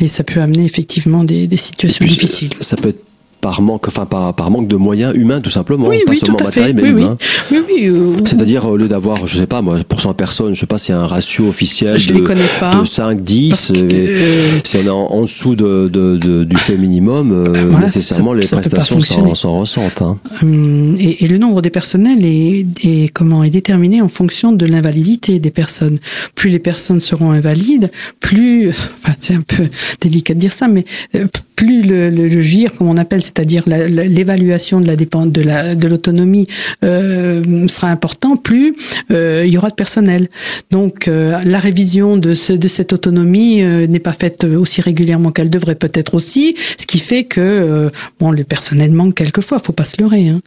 Et 0.00 0.06
ça 0.08 0.24
peut 0.24 0.40
amener 0.40 0.64
effectivement 0.64 1.22
des, 1.24 1.48
situations 1.56 2.04
puis, 2.04 2.14
difficiles. 2.14 2.50
Ça 2.60 2.76
peut 2.76 2.88
être 2.90 3.04
par 3.42 3.60
manque, 3.60 3.88
enfin 3.88 4.06
par, 4.06 4.32
par 4.34 4.50
manque 4.50 4.68
de 4.68 4.76
moyens 4.76 5.14
humains 5.14 5.40
tout 5.42 5.50
simplement, 5.50 5.88
Oui, 5.88 5.98
pas 6.06 6.12
oui, 6.12 6.18
tout 6.20 6.26
seulement 6.26 6.38
à 6.38 6.50
fait. 6.50 6.60
matériel 6.60 6.76
mais 6.76 6.82
Oui, 6.84 6.88
humains. 6.90 7.18
Oui, 7.50 7.58
oui. 7.68 7.88
euh, 7.88 8.12
C'est-à-dire 8.24 8.66
au 8.66 8.76
lieu 8.76 8.86
d'avoir, 8.88 9.26
je 9.26 9.36
sais 9.36 9.46
pas 9.48 9.60
moi, 9.60 9.78
pour 9.86 10.00
100 10.00 10.14
personnes, 10.14 10.54
je 10.54 10.60
sais 10.60 10.66
pas 10.66 10.78
s'il 10.78 10.94
y 10.94 10.98
a 10.98 11.00
un 11.00 11.06
ratio 11.08 11.48
officiel 11.48 11.98
je 11.98 12.08
de, 12.10 12.14
les 12.14 12.20
connais 12.22 12.40
pas. 12.60 12.80
de 12.80 12.86
5, 12.86 13.20
10, 13.20 13.48
parce 13.50 13.72
que, 13.72 13.78
euh, 13.84 13.88
euh, 13.92 14.58
si 14.64 14.76
on 14.78 14.86
est 14.86 14.88
en, 14.88 15.06
en 15.06 15.20
dessous 15.22 15.56
de, 15.56 15.90
de, 15.92 16.16
de- 16.16 16.44
du 16.44 16.56
fait 16.56 16.76
minimum, 16.76 17.32
euh, 17.32 17.66
Voilà, 17.68 17.86
nécessairement 17.86 18.30
ça- 18.30 18.36
les 18.36 18.42
ça 18.42 18.56
pas 18.56 18.62
prestations 18.62 19.34
s'en 19.34 19.58
ressentent. 19.58 20.02
Hein. 20.02 20.18
Hum, 20.42 20.96
Et, 21.00 21.24
et 21.24 21.26
le 21.28 21.36
nombre 21.38 21.62
des 21.62 21.70
personnels 21.70 22.24
est, 22.24 22.64
est 22.84 23.08
comment 23.12 23.42
est 23.42 23.50
déterminé 23.50 24.00
en 24.00 24.08
fonction 24.08 24.52
de 24.52 24.66
l'invalidité 24.66 25.40
des 25.40 25.50
personnes. 25.50 25.98
Plus 26.36 26.50
les 26.50 26.60
personnes 26.60 27.00
seront 27.00 27.32
invalides, 27.32 27.90
plus 28.20 28.68
enfin, 28.68 29.14
c'est 29.18 29.34
un 29.34 29.40
peu 29.40 29.64
délicat 30.00 30.34
de 30.34 30.38
dire 30.38 30.52
ça, 30.52 30.68
mais 30.68 30.84
euh, 31.16 31.26
plus 31.62 31.82
le, 31.82 32.10
le, 32.10 32.40
GIR, 32.40 32.74
comme 32.74 32.88
on 32.88 32.96
appelle, 32.96 33.22
c'est-à-dire 33.22 33.62
l'évaluation 33.66 34.80
de 34.80 34.86
la 34.88 34.96
de 34.96 35.42
la 35.42 35.76
de 35.76 35.86
l'autonomie 35.86 36.48
euh, 36.82 37.68
sera 37.68 37.86
important, 37.86 38.36
plus 38.36 38.74
euh, 39.12 39.44
il 39.46 39.52
y 39.52 39.58
aura 39.58 39.70
de 39.70 39.74
personnel. 39.74 40.28
Donc 40.72 41.06
euh, 41.06 41.40
la 41.44 41.60
révision 41.60 42.16
de 42.16 42.34
ce, 42.34 42.52
de 42.52 42.66
cette 42.66 42.92
autonomie 42.92 43.62
n'est 43.62 44.00
pas 44.00 44.12
faite 44.12 44.42
aussi 44.42 44.80
régulièrement 44.80 45.30
qu'elle 45.30 45.50
devrait 45.50 45.76
peut-être 45.76 46.14
aussi, 46.14 46.56
ce 46.78 46.84
qui 46.84 46.98
fait 46.98 47.22
que 47.22 47.90
bon 48.18 48.32
le 48.32 48.42
personnel 48.42 48.90
manque 48.90 49.14
quelquefois, 49.14 49.60
faut 49.60 49.72
pas 49.72 49.84
se 49.84 50.00
leurrer. 50.00 50.30
Hein. 50.30 50.40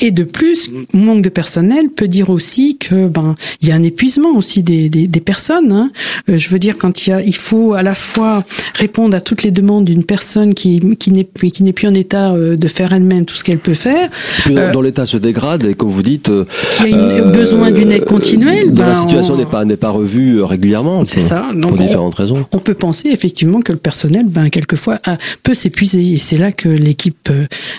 Et 0.00 0.10
de 0.10 0.24
plus, 0.24 0.70
manque 0.92 1.22
de 1.22 1.30
personnel 1.30 1.88
peut 1.88 2.08
dire 2.08 2.28
aussi 2.28 2.76
que 2.76 3.08
ben 3.08 3.36
il 3.62 3.68
y 3.68 3.72
a 3.72 3.74
un 3.74 3.82
épuisement 3.82 4.36
aussi 4.36 4.62
des, 4.62 4.90
des, 4.90 5.20
personnes. 5.20 5.72
Hein. 5.72 5.90
Je 6.28 6.48
veux 6.50 6.58
dire 6.58 6.76
quand 6.76 7.06
il 7.06 7.10
y 7.10 7.12
a, 7.14 7.22
il 7.22 7.34
faut 7.34 7.72
à 7.72 7.82
la 7.82 7.94
fois 7.94 8.44
répondre 8.74 9.16
à 9.16 9.22
toutes 9.22 9.42
les 9.42 9.50
demandes 9.50 9.86
d'une 9.86 10.04
personne 10.04 10.25
qui 10.54 10.80
qui 10.98 11.10
n'est 11.12 11.24
qui 11.52 11.62
n'est 11.62 11.72
plus 11.72 11.88
en 11.88 11.94
état 11.94 12.32
euh, 12.32 12.56
de 12.56 12.68
faire 12.68 12.92
elle-même 12.92 13.24
tout 13.24 13.34
ce 13.36 13.44
qu'elle 13.44 13.58
peut 13.58 13.74
faire, 13.74 14.10
Euh, 14.50 14.72
dont 14.72 14.82
l'état 14.82 15.06
se 15.06 15.16
dégrade 15.16 15.64
et 15.66 15.74
comme 15.74 15.90
vous 15.90 16.02
dites, 16.02 16.30
qui 16.76 16.82
a 16.82 16.86
une, 16.86 16.96
euh, 16.96 17.22
besoin 17.30 17.70
d'une 17.70 17.92
aide 17.92 18.04
continuelle. 18.04 18.68
dont 18.72 18.82
ben, 18.82 18.88
la 18.88 18.94
situation 18.94 19.34
on- 19.34 19.38
n'est 19.38 19.46
pas 19.46 19.64
n'est 19.64 19.76
pas 19.76 19.90
revue 19.90 20.38
euh, 20.38 20.44
régulièrement. 20.44 21.04
C'est 21.04 21.20
ça. 21.20 21.46
Donc 21.54 21.72
pour 21.72 21.80
on- 21.80 21.84
différentes 21.84 22.14
raisons. 22.14 22.44
On 22.52 22.58
peut 22.58 22.74
penser 22.74 23.08
effectivement 23.10 23.60
que 23.60 23.72
le 23.72 23.78
personnel, 23.78 24.26
ben 24.28 24.48
quelquefois, 24.50 24.98
a- 25.04 25.18
peut 25.42 25.54
s'épuiser. 25.54 26.12
Et 26.12 26.16
c'est 26.16 26.36
là 26.38 26.52
que 26.52 26.68
l'équipe, 26.68 27.28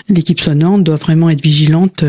l'équipe 0.08 0.40
sonnante 0.40 0.84
doit 0.84 0.96
vraiment 0.96 1.30
être 1.30 1.42
vigilante 1.42 2.04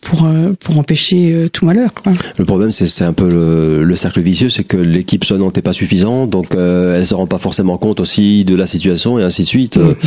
pour 0.00 0.26
pour 0.60 0.78
empêcher 0.78 1.48
tout 1.52 1.64
malheur. 1.66 1.92
Quoi. 1.94 2.12
Le 2.38 2.44
problème, 2.44 2.70
c'est 2.70 2.86
c'est 2.86 3.04
un 3.04 3.12
peu 3.12 3.28
le, 3.28 3.84
le 3.84 3.96
cercle 3.96 4.20
vicieux, 4.20 4.48
c'est 4.48 4.64
que 4.64 4.76
l'équipe 4.76 5.24
sonnante 5.24 5.56
n'est 5.56 5.62
pas 5.62 5.72
suffisante, 5.72 6.30
donc 6.30 6.54
euh, 6.54 6.96
elle 6.98 7.06
se 7.06 7.14
rend 7.14 7.26
pas 7.26 7.38
forcément 7.38 7.76
compte 7.78 8.00
aussi 8.00 8.44
de 8.44 8.54
la 8.56 8.66
situation 8.66 9.18
et 9.18 9.22
ainsi 9.22 9.42
de 9.42 9.48
suite. 9.48 9.71
Euh, 9.76 9.94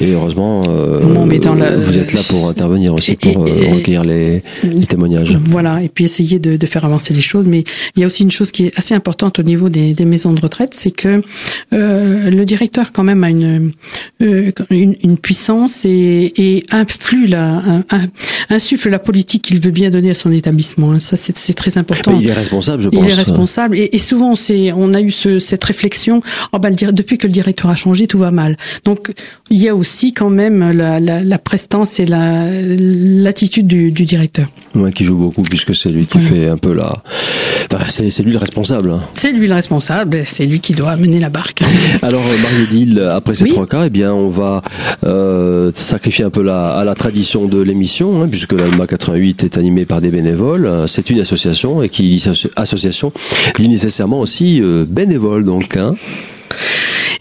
Et 0.00 0.12
heureusement, 0.12 0.62
euh, 0.68 1.00
Non, 1.00 1.26
mais 1.26 1.38
dans 1.40 1.54
la- 1.54 1.76
vous 1.76 1.98
êtes 1.98 2.12
là 2.12 2.20
pour 2.28 2.48
intervenir 2.48 2.94
aussi 2.94 3.16
pour 3.16 3.46
euh, 3.48 3.50
recueillir 3.74 4.02
les, 4.04 4.42
les 4.62 4.86
témoignages. 4.86 5.36
Voilà, 5.46 5.82
et 5.82 5.88
puis 5.88 6.04
essayer 6.04 6.38
de, 6.38 6.56
de 6.56 6.66
faire 6.66 6.84
avancer 6.84 7.12
les 7.14 7.20
choses. 7.20 7.46
Mais 7.48 7.64
il 7.96 8.00
y 8.00 8.04
a 8.04 8.06
aussi 8.06 8.22
une 8.22 8.30
chose 8.30 8.52
qui 8.52 8.66
est 8.66 8.72
assez 8.78 8.94
importante 8.94 9.40
au 9.40 9.42
niveau 9.42 9.68
des, 9.70 9.94
des 9.94 10.04
maisons 10.04 10.32
de 10.32 10.40
retraite, 10.40 10.72
c'est 10.74 10.92
que 10.92 11.20
euh, 11.72 12.30
le 12.30 12.44
directeur 12.44 12.92
quand 12.92 13.02
même 13.02 13.24
a 13.24 13.30
une 13.30 13.72
euh, 14.22 14.52
une, 14.70 14.94
une 15.02 15.18
puissance 15.18 15.84
et, 15.84 16.32
et 16.36 16.64
influe 16.70 17.26
la, 17.26 17.62
insuffle 18.50 18.90
la 18.90 18.98
politique 18.98 19.42
qu'il 19.42 19.60
veut 19.60 19.70
bien 19.72 19.90
donner 19.90 20.10
à 20.10 20.14
son 20.14 20.30
établissement. 20.30 20.92
hein. 20.92 21.00
Ça, 21.00 21.16
c'est 21.16 21.54
très 21.54 21.76
important. 21.78 22.12
Mais 22.12 22.22
il 22.22 22.28
est 22.28 22.32
responsable, 22.32 22.82
je 22.82 22.88
pense. 22.88 23.04
Il 23.04 23.10
est 23.10 23.14
responsable 23.14 23.76
et, 23.76 23.90
et 23.92 23.98
souvent 23.98 24.36
c'est 24.36 24.72
on 24.72 24.94
a 24.94 25.00
eu 25.00 25.10
ce, 25.10 25.38
cette 25.38 25.64
réflexion 25.64 26.22
oh 26.52 26.58
bah, 26.58 26.70
le 26.70 26.92
depuis 26.92 27.18
que 27.18 27.26
le 27.26 27.32
directeur 27.32 27.70
a 27.70 27.74
changé 27.74 28.06
tout 28.06 28.18
va 28.18 28.30
mal 28.30 28.56
donc 28.84 29.12
il 29.50 29.58
y 29.58 29.68
a 29.68 29.74
aussi 29.76 30.12
quand 30.12 30.30
même 30.30 30.70
la, 30.72 31.00
la, 31.00 31.22
la 31.22 31.38
prestance 31.38 32.00
et 32.00 32.06
la 32.06 32.46
l'attitude 32.50 33.66
du, 33.66 33.90
du 33.92 34.04
directeur 34.04 34.46
Ouais, 34.74 34.92
qui 34.92 35.04
joue 35.04 35.16
beaucoup 35.16 35.42
puisque 35.42 35.74
c'est 35.74 35.88
lui 35.88 36.06
qui 36.06 36.18
fait 36.20 36.46
un 36.48 36.56
peu 36.56 36.72
la. 36.72 37.02
Enfin, 37.72 37.84
c'est 37.88 38.22
lui 38.22 38.32
le 38.32 38.38
responsable. 38.38 38.90
hein. 38.90 39.00
c'est 39.14 39.32
lui 39.32 39.48
le 39.48 39.54
responsable 39.54 40.22
c'est 40.26 40.44
lui 40.46 40.60
qui 40.60 40.72
doit 40.74 40.96
mener 40.96 41.18
la 41.18 41.30
barque 41.30 41.62
Alors 42.02 42.22
euh, 42.22 42.42
Mario 42.42 42.66
Dill, 42.66 42.98
après 43.00 43.34
ces 43.34 43.44
Oui. 43.44 43.50
trois 43.50 43.66
cas, 43.66 43.84
eh 43.86 43.90
bien 43.90 44.12
on 44.12 44.28
va 44.28 44.62
euh, 45.04 45.70
sacrifier 45.74 46.24
un 46.24 46.30
peu 46.30 46.42
la, 46.42 46.70
à 46.70 46.84
la 46.84 46.94
tradition 46.94 47.46
de 47.46 47.60
l'émission, 47.60 48.22
hein, 48.22 48.28
puisque 48.30 48.52
l'ALMA 48.52 48.86
88 48.86 49.44
est 49.44 49.58
animée 49.58 49.84
par 49.86 50.00
des 50.00 50.10
bénévoles. 50.10 50.66
Euh, 50.66 50.86
C'est 50.86 51.10
une 51.10 51.20
association 51.20 51.82
et 51.82 51.88
qui 51.88 52.22
association 52.56 53.12
dit 53.58 53.68
nécessairement 53.68 54.20
aussi 54.20 54.60
euh, 54.60 54.84
bénévole 54.88 55.44
donc. 55.44 55.76
Hein. 55.76 55.94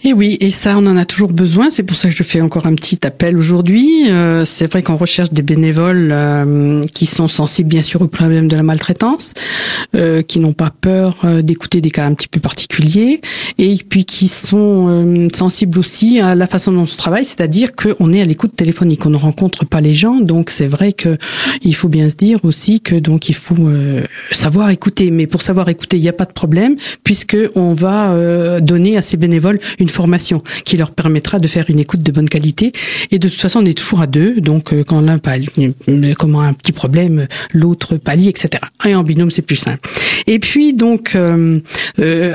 Et 0.03 0.13
oui, 0.13 0.37
et 0.39 0.51
ça, 0.51 0.77
on 0.77 0.85
en 0.85 0.95
a 0.95 1.05
toujours 1.05 1.33
besoin. 1.33 1.69
C'est 1.69 1.83
pour 1.83 1.97
ça 1.97 2.07
que 2.07 2.15
je 2.15 2.23
fais 2.23 2.39
encore 2.39 2.65
un 2.65 2.75
petit 2.75 2.99
appel 3.05 3.35
aujourd'hui. 3.35 4.09
Euh, 4.09 4.45
c'est 4.45 4.71
vrai 4.71 4.83
qu'on 4.83 4.95
recherche 4.95 5.31
des 5.31 5.41
bénévoles 5.41 6.11
euh, 6.11 6.81
qui 6.93 7.05
sont 7.05 7.27
sensibles, 7.27 7.67
bien 7.67 7.81
sûr, 7.81 8.01
au 8.01 8.07
problème 8.07 8.47
de 8.47 8.55
la 8.55 8.63
maltraitance, 8.63 9.33
euh, 9.95 10.21
qui 10.21 10.39
n'ont 10.39 10.53
pas 10.53 10.69
peur 10.69 11.17
d'écouter 11.41 11.81
des 11.81 11.91
cas 11.91 12.05
un 12.05 12.13
petit 12.13 12.27
peu 12.27 12.39
particuliers, 12.39 13.21
et 13.57 13.75
puis 13.89 14.05
qui 14.05 14.27
sont 14.27 15.27
sensibles 15.33 15.79
aussi 15.79 16.19
à 16.19 16.35
la 16.35 16.47
façon 16.47 16.71
dont 16.71 16.83
on 16.83 16.85
travaille, 16.85 17.25
c'est-à-dire 17.25 17.71
qu'on 17.73 18.13
est 18.13 18.21
à 18.21 18.25
l'écoute 18.25 18.55
téléphonique, 18.55 19.05
on 19.05 19.09
ne 19.09 19.17
rencontre 19.17 19.65
pas 19.65 19.81
les 19.81 19.93
gens. 19.93 20.19
Donc 20.19 20.51
c'est 20.51 20.67
vrai 20.67 20.93
que 20.93 21.17
il 21.63 21.75
faut 21.75 21.89
bien 21.89 22.09
se 22.09 22.15
dire 22.15 22.39
aussi 22.45 22.79
que 22.79 22.95
donc 22.95 23.29
il 23.29 23.35
faut 23.35 23.57
savoir 24.31 24.69
écouter. 24.69 25.11
Mais 25.11 25.27
pour 25.27 25.41
savoir 25.41 25.69
écouter, 25.69 25.97
il 25.97 26.03
n'y 26.03 26.09
a 26.09 26.13
pas 26.13 26.25
de 26.25 26.33
problème 26.33 26.75
puisque 27.03 27.37
on 27.55 27.73
va 27.73 28.59
donner 28.61 28.95
à 28.95 29.01
ces 29.01 29.16
bénévoles 29.17 29.59
une 29.79 29.89
formation 29.89 30.41
qui 30.65 30.77
leur 30.77 30.91
permettra 30.91 31.39
de 31.39 31.47
faire 31.47 31.65
une 31.69 31.79
écoute 31.79 32.03
de 32.03 32.11
bonne 32.11 32.29
qualité. 32.29 32.71
Et 33.11 33.19
de 33.19 33.27
toute 33.27 33.39
façon, 33.39 33.61
on 33.61 33.65
est 33.65 33.77
toujours 33.77 34.01
à 34.01 34.07
deux. 34.07 34.39
Donc, 34.41 34.73
euh, 34.73 34.83
quand 34.83 35.01
l'un 35.01 35.17
comment 36.17 36.41
un 36.41 36.53
petit 36.53 36.71
problème, 36.71 37.27
l'autre 37.53 37.97
pallie, 37.97 38.29
etc. 38.29 38.63
Et 38.85 38.95
en 38.95 39.03
binôme, 39.03 39.31
c'est 39.31 39.41
plus 39.41 39.55
simple. 39.55 39.89
Et 40.25 40.39
puis, 40.39 40.73
donc, 40.73 41.15
euh, 41.15 41.59
euh 41.99 42.33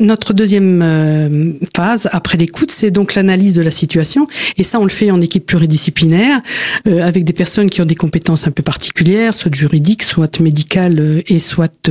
notre 0.00 0.32
deuxième 0.32 0.80
euh, 0.82 1.52
phase 1.76 2.08
après 2.12 2.38
l'écoute, 2.38 2.70
c'est 2.70 2.90
donc 2.90 3.14
l'analyse 3.14 3.54
de 3.54 3.62
la 3.62 3.70
situation. 3.70 4.26
Et 4.56 4.62
ça, 4.62 4.80
on 4.80 4.84
le 4.84 4.90
fait 4.90 5.10
en 5.10 5.20
équipe 5.20 5.46
pluridisciplinaire, 5.46 6.40
avec 6.86 7.24
des 7.24 7.32
personnes 7.32 7.70
qui 7.70 7.80
ont 7.80 7.86
des 7.86 7.94
compétences 7.94 8.46
un 8.46 8.50
peu 8.50 8.62
particulières, 8.62 9.34
soit 9.34 9.54
juridiques, 9.54 10.02
soit 10.02 10.40
médicales 10.40 11.22
et 11.26 11.38
soit 11.38 11.90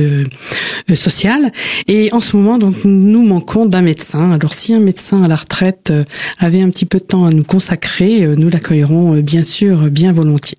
sociales. 0.94 1.52
Et 1.88 2.12
en 2.12 2.20
ce 2.20 2.36
moment, 2.36 2.58
donc, 2.58 2.76
nous 2.84 3.22
manquons 3.22 3.66
d'un 3.66 3.82
médecin. 3.82 4.33
Alors, 4.34 4.54
si 4.54 4.74
un 4.74 4.80
médecin 4.80 5.22
à 5.22 5.28
la 5.28 5.36
retraite 5.36 5.92
avait 6.38 6.60
un 6.60 6.70
petit 6.70 6.86
peu 6.86 6.98
de 6.98 7.04
temps 7.04 7.24
à 7.24 7.30
nous 7.30 7.44
consacrer, 7.44 8.26
nous 8.36 8.48
l'accueillerons 8.48 9.14
bien 9.20 9.42
sûr 9.42 9.88
bien 9.90 10.12
volontiers. 10.12 10.58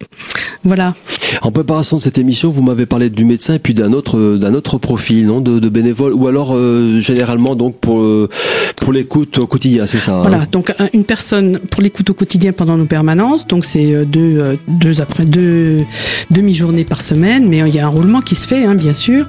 Voilà. 0.63 0.93
En 1.41 1.51
préparation 1.51 1.97
de 1.97 2.01
cette 2.01 2.17
émission, 2.17 2.49
vous 2.49 2.61
m'avez 2.63 2.85
parlé 2.85 3.09
du 3.09 3.23
médecin 3.23 3.53
et 3.53 3.59
puis 3.59 3.73
d'un 3.73 3.93
autre 3.93 4.37
d'un 4.37 4.53
autre 4.53 4.77
profil, 4.77 5.25
non, 5.27 5.41
de, 5.41 5.59
de 5.59 5.69
bénévole, 5.69 6.13
ou 6.13 6.27
alors 6.27 6.55
euh, 6.55 6.99
généralement 6.99 7.55
donc 7.55 7.77
pour 7.79 7.99
euh, 7.99 8.29
pour 8.77 8.93
l'écoute 8.93 9.37
au 9.37 9.47
quotidien, 9.47 9.85
c'est 9.85 9.99
ça 9.99 10.15
hein 10.15 10.21
Voilà, 10.21 10.45
donc 10.45 10.73
une 10.93 11.03
personne 11.03 11.59
pour 11.59 11.83
l'écoute 11.83 12.09
au 12.09 12.13
quotidien 12.13 12.51
pendant 12.51 12.77
nos 12.77 12.85
permanences, 12.85 13.45
donc 13.47 13.65
c'est 13.65 13.93
euh, 13.93 14.05
deux 14.05 14.57
deux 14.67 15.01
après 15.01 15.25
deux 15.25 15.83
demi-journées 16.31 16.85
par 16.85 17.01
semaine, 17.01 17.47
mais 17.47 17.59
il 17.59 17.75
y 17.75 17.79
a 17.79 17.85
un 17.85 17.89
roulement 17.89 18.21
qui 18.21 18.35
se 18.35 18.47
fait, 18.47 18.63
hein, 18.63 18.75
bien 18.75 18.93
sûr. 18.93 19.27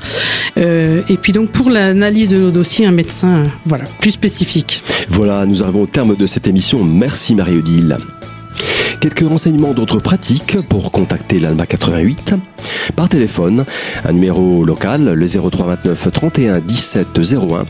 et 0.56 1.16
puis 1.20 1.32
donc 1.32 1.50
pour 1.50 1.70
l'analyse 1.70 2.30
de 2.30 2.38
nos 2.38 2.50
dossiers, 2.50 2.87
un 2.87 2.92
médecin, 2.92 3.44
voilà, 3.66 3.85
plus 4.00 4.12
spécifique. 4.12 4.36
Voilà, 5.09 5.46
nous 5.46 5.62
arrivons 5.62 5.83
au 5.83 5.87
terme 5.87 6.16
de 6.16 6.27
cette 6.27 6.46
émission. 6.46 6.85
Merci 6.85 7.35
Marie-Odile. 7.35 7.96
Quelques 9.01 9.29
renseignements 9.29 9.72
d'autres 9.72 10.01
pratiques 10.01 10.61
pour 10.68 10.90
contacter 10.90 11.38
l'ALMA 11.38 11.66
88. 11.66 12.35
Par 12.96 13.09
téléphone, 13.09 13.64
un 14.05 14.12
numéro 14.12 14.64
local, 14.64 15.14
le 15.14 15.27
0329 15.27 16.09
31 16.12 16.61
17 16.61 17.07
01 17.18 17.64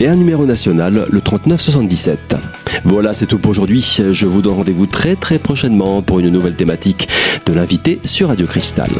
et 0.00 0.08
un 0.08 0.16
numéro 0.16 0.46
national, 0.46 1.06
le 1.10 1.20
39 1.20 1.60
77. 1.60 2.36
Voilà, 2.84 3.12
c'est 3.12 3.26
tout 3.26 3.38
pour 3.38 3.50
aujourd'hui. 3.50 4.00
Je 4.10 4.26
vous 4.26 4.42
donne 4.42 4.54
rendez-vous 4.54 4.86
très 4.86 5.16
très 5.16 5.38
prochainement 5.38 6.02
pour 6.02 6.20
une 6.20 6.30
nouvelle 6.30 6.54
thématique 6.54 7.08
de 7.46 7.52
l'invité 7.52 8.00
sur 8.04 8.28
Radio 8.28 8.46
Cristal. 8.46 8.90